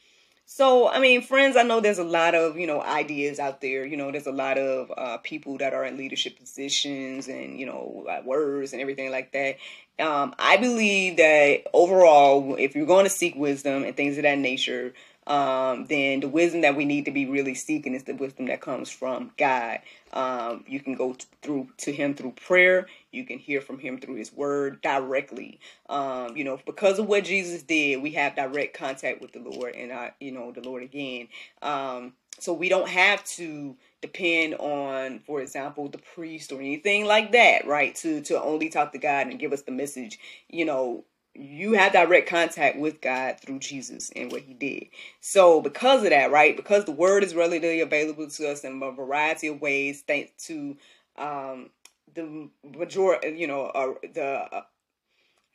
So, 0.49 0.89
I 0.89 1.01
mean, 1.01 1.23
friends, 1.23 1.57
I 1.57 1.65
know 1.65 1.81
there's 1.81 1.99
a 1.99 2.05
lot 2.05 2.37
of, 2.37 2.57
you 2.57 2.69
know, 2.69 2.81
ideas 2.81 3.41
out 3.41 3.61
there. 3.61 3.85
You 3.85 3.97
know, 3.97 4.13
there's 4.13 4.29
a 4.29 4.33
lot 4.33 4.59
of 4.59 4.93
uh, 4.97 5.19
people 5.19 5.59
that 5.59 5.75
are 5.75 5.85
in 5.85 5.97
leadership 5.97 6.39
positions 6.39 7.27
and, 7.27 7.59
you 7.59 7.67
know, 7.67 8.07
words 8.25 8.73
and 8.73 8.81
everything 8.81 9.11
like 9.11 9.33
that. 9.33 9.57
Um, 9.99 10.37
I 10.39 10.57
believe 10.57 11.17
that 11.17 11.65
overall, 11.75 12.55
if 12.61 12.77
you're 12.77 12.87
going 12.87 13.07
to 13.07 13.11
seek 13.11 13.35
wisdom 13.35 13.83
and 13.83 13.97
things 13.97 14.19
of 14.19 14.23
that 14.23 14.39
nature, 14.39 14.95
um, 15.27 15.87
then 15.87 16.21
the 16.21 16.29
wisdom 16.29 16.61
that 16.63 16.77
we 16.77 16.85
need 16.85 17.05
to 17.07 17.11
be 17.11 17.27
really 17.27 17.55
seeking 17.55 17.95
is 17.95 18.05
the 18.05 18.15
wisdom 18.15 18.47
that 18.47 18.61
comes 18.61 18.91
from 18.91 19.33
God. 19.37 19.81
Um, 20.13 20.65
you 20.67 20.81
can 20.81 20.95
go 20.95 21.15
t- 21.15 21.27
through 21.43 21.69
to 21.79 21.93
Him 21.93 22.15
through 22.15 22.33
prayer. 22.33 22.87
You 23.13 23.25
can 23.25 23.39
hear 23.39 23.61
from 23.61 23.79
Him 23.79 23.99
through 23.99 24.17
His 24.17 24.33
Word 24.33 24.81
directly. 24.83 25.61
Um, 25.89 26.37
you 26.37 26.45
know, 26.45 26.61
because 26.65 26.99
of 26.99 27.07
what 27.07 27.25
Jesus 27.25 27.63
did, 27.63 28.03
we 28.03 28.13
have 28.13 28.37
direct 28.37 28.77
contact 28.77 29.21
with 29.21 29.33
the 29.33 29.41
Lord, 29.41 29.75
and 29.75 29.93
I, 29.93 30.13
you 30.21 30.33
know, 30.33 30.53
the 30.53 30.61
Lord 30.63 30.83
again. 30.83 31.29
Um, 31.63 32.13
so 32.39 32.53
we 32.53 32.69
don't 32.69 32.89
have 32.89 33.25
to 33.25 33.77
depend 34.03 34.55
on, 34.55 35.21
for 35.27 35.41
example, 35.41 35.89
the 35.89 35.99
priest 35.99 36.53
or 36.53 36.61
anything 36.61 37.07
like 37.07 37.33
that, 37.33 37.67
right? 37.67 37.95
To 37.97 38.21
to 38.23 38.41
only 38.41 38.69
talk 38.69 38.93
to 38.93 38.99
God 38.99 39.27
and 39.27 39.39
give 39.39 39.53
us 39.53 39.63
the 39.63 39.73
message. 39.73 40.19
You 40.49 40.67
know, 40.67 41.05
you 41.39 41.75
have 41.75 41.93
direct 41.93 42.29
contact 42.29 42.79
with 42.79 43.01
God 43.01 43.39
through 43.41 43.59
Jesus 43.61 44.11
and 44.15 44.31
what 44.31 44.43
He 44.43 44.55
did. 44.55 44.89
So 45.21 45.61
because 45.61 46.05
of 46.05 46.11
that, 46.11 46.31
right? 46.31 46.57
Because 46.57 46.85
the 46.85 46.93
Word 46.93 47.25
is 47.25 47.35
readily 47.35 47.81
available 47.81 48.29
to 48.29 48.51
us 48.51 48.65
in 48.65 48.83
a 48.83 48.93
variety 48.93 49.49
of 49.49 49.61
ways, 49.61 50.03
thanks 50.07 50.47
to 50.47 50.77
um, 51.17 51.71
the 52.15 52.49
majority, 52.65 53.37
you 53.39 53.47
know, 53.47 53.67
uh, 53.67 53.95
the. 54.13 54.25
Uh, 54.25 54.63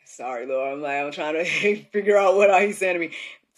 sorry, 0.05 0.45
Lord, 0.45 0.73
I'm 0.73 0.81
like 0.81 1.01
I'm 1.01 1.11
trying 1.11 1.35
to 1.35 1.83
figure 1.91 2.17
out 2.17 2.35
what 2.35 2.61
He's 2.61 2.77
saying 2.77 2.95
to 2.95 2.99
me 2.99 3.11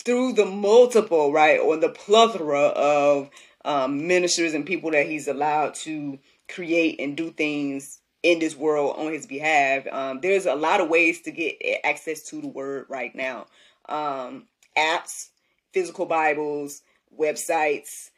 through 0.03 0.33
the 0.33 0.45
multiple, 0.45 1.31
right, 1.31 1.59
or 1.59 1.77
the 1.77 1.89
plethora 1.89 2.67
of 2.67 3.29
um, 3.65 4.07
ministers 4.07 4.53
and 4.53 4.65
people 4.65 4.91
that 4.91 5.07
he's 5.07 5.27
allowed 5.27 5.73
to 5.73 6.19
create 6.49 6.99
and 6.99 7.15
do 7.15 7.31
things 7.31 7.99
in 8.23 8.39
this 8.39 8.55
world 8.55 8.95
on 8.97 9.11
his 9.11 9.27
behalf. 9.27 9.85
Um, 9.91 10.21
there's 10.21 10.45
a 10.45 10.55
lot 10.55 10.81
of 10.81 10.89
ways 10.89 11.21
to 11.21 11.31
get 11.31 11.57
access 11.83 12.23
to 12.23 12.41
the 12.41 12.47
word 12.47 12.85
right 12.89 13.13
now. 13.13 13.45
Um, 13.87 14.47
apps, 14.77 15.27
physical 15.73 16.05
Bibles, 16.05 16.81
websites, 17.17 18.09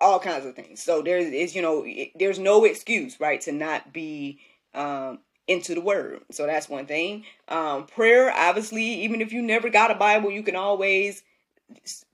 all 0.00 0.18
kinds 0.18 0.44
of 0.44 0.54
things. 0.56 0.82
So 0.82 1.02
there's 1.02 1.54
you 1.54 1.62
know 1.62 1.86
there's 2.14 2.38
no 2.38 2.64
excuse 2.64 3.20
right 3.20 3.40
to 3.42 3.52
not 3.52 3.92
be 3.92 4.40
um, 4.74 5.20
into 5.46 5.74
the 5.74 5.80
word. 5.80 6.20
So 6.30 6.46
that's 6.46 6.68
one 6.68 6.86
thing. 6.86 7.24
Um, 7.48 7.86
prayer, 7.86 8.32
obviously, 8.32 8.82
even 9.02 9.20
if 9.20 9.32
you 9.32 9.42
never 9.42 9.70
got 9.70 9.90
a 9.90 9.94
Bible, 9.94 10.30
you 10.30 10.42
can 10.42 10.56
always 10.56 11.22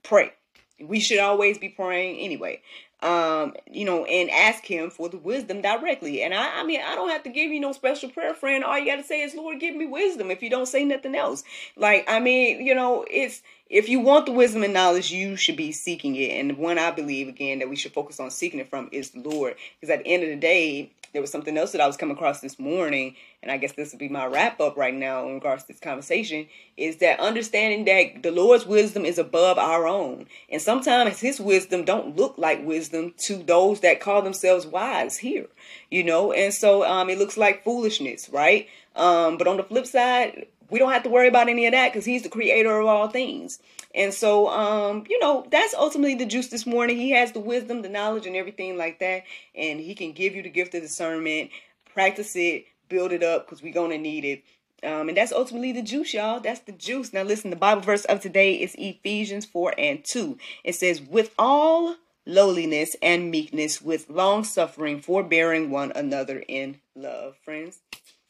pray. 0.02 0.32
We 0.78 1.00
should 1.00 1.18
always 1.18 1.58
be 1.58 1.68
praying 1.68 2.20
anyway. 2.20 2.62
Um, 3.02 3.54
you 3.70 3.86
know, 3.86 4.04
and 4.04 4.30
ask 4.30 4.64
him 4.64 4.90
for 4.90 5.08
the 5.08 5.16
wisdom 5.16 5.62
directly. 5.62 6.22
And 6.22 6.34
I, 6.34 6.60
I 6.60 6.64
mean, 6.64 6.80
I 6.86 6.94
don't 6.94 7.08
have 7.08 7.22
to 7.22 7.30
give 7.30 7.50
you 7.50 7.58
no 7.58 7.72
special 7.72 8.10
prayer, 8.10 8.34
friend. 8.34 8.62
All 8.62 8.78
you 8.78 8.84
got 8.84 8.96
to 8.96 9.02
say 9.02 9.22
is, 9.22 9.34
Lord, 9.34 9.58
give 9.58 9.74
me 9.74 9.86
wisdom. 9.86 10.30
If 10.30 10.42
you 10.42 10.50
don't 10.50 10.68
say 10.68 10.84
nothing 10.84 11.14
else, 11.14 11.42
like, 11.76 12.04
I 12.08 12.20
mean, 12.20 12.64
you 12.64 12.74
know, 12.74 13.06
it's, 13.10 13.42
if 13.70 13.88
you 13.88 14.00
want 14.00 14.26
the 14.26 14.32
wisdom 14.32 14.64
and 14.64 14.74
knowledge, 14.74 15.12
you 15.12 15.36
should 15.36 15.56
be 15.56 15.70
seeking 15.70 16.16
it. 16.16 16.32
And 16.32 16.50
the 16.50 16.54
one 16.54 16.76
I 16.76 16.90
believe, 16.90 17.28
again, 17.28 17.60
that 17.60 17.70
we 17.70 17.76
should 17.76 17.92
focus 17.92 18.18
on 18.18 18.30
seeking 18.30 18.58
it 18.58 18.68
from 18.68 18.88
is 18.90 19.10
the 19.10 19.20
Lord. 19.20 19.54
Because 19.80 19.94
at 19.94 20.02
the 20.02 20.10
end 20.10 20.24
of 20.24 20.28
the 20.28 20.36
day, 20.36 20.90
there 21.12 21.22
was 21.22 21.30
something 21.30 21.56
else 21.56 21.72
that 21.72 21.80
I 21.80 21.86
was 21.86 21.96
coming 21.96 22.16
across 22.16 22.40
this 22.40 22.58
morning, 22.58 23.16
and 23.42 23.50
I 23.50 23.56
guess 23.56 23.72
this 23.72 23.92
would 23.92 23.98
be 23.98 24.08
my 24.08 24.26
wrap 24.26 24.60
up 24.60 24.76
right 24.76 24.94
now 24.94 25.26
in 25.26 25.34
regards 25.34 25.64
to 25.64 25.72
this 25.72 25.80
conversation, 25.80 26.46
is 26.76 26.96
that 26.98 27.20
understanding 27.20 27.84
that 27.84 28.22
the 28.22 28.30
Lord's 28.30 28.66
wisdom 28.66 29.04
is 29.04 29.18
above 29.18 29.58
our 29.58 29.86
own. 29.86 30.26
And 30.50 30.60
sometimes 30.60 31.20
his 31.20 31.40
wisdom 31.40 31.84
don't 31.84 32.16
look 32.16 32.38
like 32.38 32.64
wisdom 32.64 33.14
to 33.18 33.36
those 33.36 33.80
that 33.80 34.00
call 34.00 34.22
themselves 34.22 34.66
wise 34.66 35.16
here, 35.16 35.46
you 35.90 36.04
know, 36.04 36.32
and 36.32 36.52
so 36.54 36.84
um, 36.84 37.08
it 37.08 37.18
looks 37.18 37.36
like 37.36 37.64
foolishness, 37.64 38.28
right? 38.30 38.68
Um, 38.94 39.38
but 39.38 39.48
on 39.48 39.56
the 39.56 39.64
flip 39.64 39.86
side, 39.86 40.46
we 40.70 40.78
don't 40.78 40.92
have 40.92 41.02
to 41.04 41.10
worry 41.10 41.28
about 41.28 41.48
any 41.48 41.66
of 41.66 41.72
that 41.72 41.92
because 41.92 42.04
he's 42.04 42.22
the 42.22 42.28
creator 42.28 42.78
of 42.78 42.86
all 42.86 43.08
things. 43.08 43.58
And 43.94 44.14
so, 44.14 44.48
um, 44.48 45.04
you 45.08 45.18
know, 45.18 45.46
that's 45.50 45.74
ultimately 45.74 46.14
the 46.14 46.26
juice 46.26 46.48
this 46.48 46.66
morning. 46.66 46.96
He 46.96 47.10
has 47.10 47.32
the 47.32 47.40
wisdom, 47.40 47.82
the 47.82 47.88
knowledge, 47.88 48.26
and 48.26 48.36
everything 48.36 48.76
like 48.76 49.00
that. 49.00 49.24
And 49.54 49.80
he 49.80 49.94
can 49.94 50.12
give 50.12 50.34
you 50.34 50.42
the 50.42 50.50
gift 50.50 50.74
of 50.74 50.82
discernment. 50.82 51.50
Practice 51.92 52.36
it, 52.36 52.66
build 52.88 53.12
it 53.12 53.22
up 53.22 53.46
because 53.46 53.62
we're 53.62 53.72
going 53.74 53.90
to 53.90 53.98
need 53.98 54.24
it. 54.24 54.44
Um, 54.82 55.08
and 55.08 55.16
that's 55.16 55.32
ultimately 55.32 55.72
the 55.72 55.82
juice, 55.82 56.14
y'all. 56.14 56.40
That's 56.40 56.60
the 56.60 56.72
juice. 56.72 57.12
Now, 57.12 57.22
listen, 57.22 57.50
the 57.50 57.56
Bible 57.56 57.82
verse 57.82 58.04
of 58.06 58.20
today 58.20 58.54
is 58.54 58.74
Ephesians 58.78 59.44
4 59.44 59.74
and 59.76 60.04
2. 60.04 60.38
It 60.64 60.74
says, 60.74 61.02
With 61.02 61.34
all 61.38 61.96
lowliness 62.26 62.96
and 63.02 63.30
meekness, 63.30 63.82
with 63.82 64.08
long 64.08 64.44
suffering, 64.44 65.00
forbearing 65.00 65.70
one 65.70 65.92
another 65.94 66.42
in 66.48 66.80
love. 66.94 67.36
Friends, 67.44 67.80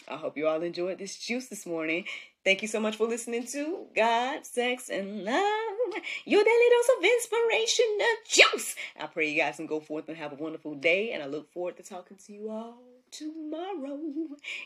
I 0.09 0.17
hope 0.17 0.37
you 0.37 0.49
all 0.49 0.63
enjoyed 0.63 0.99
this 0.99 1.17
juice 1.17 1.49
this 1.49 1.67
morning. 1.67 2.05
Thank 2.43 2.63
you 2.63 2.69
so 2.69 2.81
much 2.81 2.97
for 2.97 3.07
listening 3.07 3.47
to 3.49 3.87
God, 3.95 4.47
Sex, 4.47 4.89
and 4.89 5.25
Love, 5.25 6.03
your 6.25 6.43
daily 6.43 6.65
dose 6.71 6.89
of 6.97 7.05
inspirational 7.05 8.07
juice. 8.27 8.77
I 8.99 9.07
pray 9.09 9.31
you 9.31 9.39
guys 9.39 9.57
can 9.57 9.67
go 9.67 9.79
forth 9.79 10.09
and 10.09 10.17
have 10.17 10.33
a 10.33 10.37
wonderful 10.37 10.75
day, 10.75 11.13
and 11.13 11.23
I 11.23 11.27
look 11.27 11.53
forward 11.53 11.77
to 11.77 11.83
talking 11.83 12.17
to 12.17 12.33
you 12.33 12.51
all 12.51 12.79
tomorrow, 13.11 14.01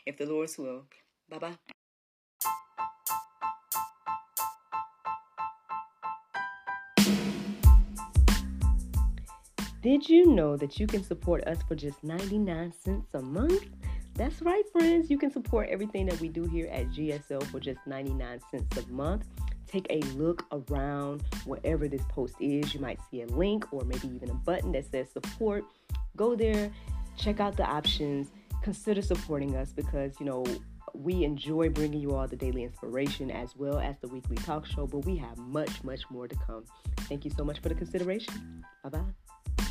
if 0.05 0.17
the 0.17 0.25
Lord's 0.25 0.57
will. 0.57 0.83
Bye 1.29 1.39
bye. 1.39 1.57
Did 9.81 10.07
you 10.07 10.33
know 10.33 10.55
that 10.55 10.79
you 10.79 10.87
can 10.87 11.03
support 11.03 11.43
us 11.45 11.57
for 11.67 11.75
just 11.75 12.03
99 12.05 12.71
cents 12.71 13.13
a 13.13 13.21
month? 13.21 13.65
That's 14.15 14.41
right, 14.41 14.63
friends. 14.71 15.09
You 15.09 15.17
can 15.17 15.29
support 15.29 15.67
everything 15.69 16.05
that 16.05 16.19
we 16.21 16.29
do 16.29 16.45
here 16.45 16.67
at 16.71 16.87
GSL 16.87 17.43
for 17.47 17.59
just 17.59 17.79
99 17.85 18.39
cents 18.49 18.77
a 18.77 18.91
month. 18.91 19.25
Take 19.67 19.87
a 19.89 19.99
look 20.15 20.45
around 20.53 21.23
wherever 21.43 21.89
this 21.89 22.01
post 22.07 22.35
is. 22.39 22.73
You 22.73 22.79
might 22.79 22.99
see 23.11 23.23
a 23.23 23.27
link 23.27 23.65
or 23.73 23.83
maybe 23.83 24.07
even 24.07 24.29
a 24.29 24.33
button 24.33 24.71
that 24.71 24.89
says 24.89 25.11
support. 25.11 25.65
Go 26.15 26.33
there, 26.33 26.71
check 27.17 27.41
out 27.41 27.57
the 27.57 27.65
options, 27.65 28.31
consider 28.61 29.01
supporting 29.01 29.57
us 29.57 29.73
because, 29.73 30.17
you 30.17 30.25
know, 30.25 30.45
we 30.93 31.25
enjoy 31.25 31.67
bringing 31.67 31.99
you 31.99 32.15
all 32.15 32.25
the 32.25 32.37
daily 32.37 32.63
inspiration 32.63 33.29
as 33.29 33.53
well 33.57 33.79
as 33.79 33.97
the 33.99 34.07
weekly 34.07 34.37
talk 34.37 34.65
show, 34.65 34.87
but 34.87 34.99
we 34.99 35.17
have 35.17 35.37
much, 35.37 35.83
much 35.83 36.09
more 36.09 36.25
to 36.25 36.35
come. 36.47 36.63
Thank 37.01 37.25
you 37.25 37.31
so 37.31 37.43
much 37.43 37.59
for 37.59 37.67
the 37.67 37.75
consideration. 37.75 38.63
Bye 38.81 38.89
bye. 38.89 39.64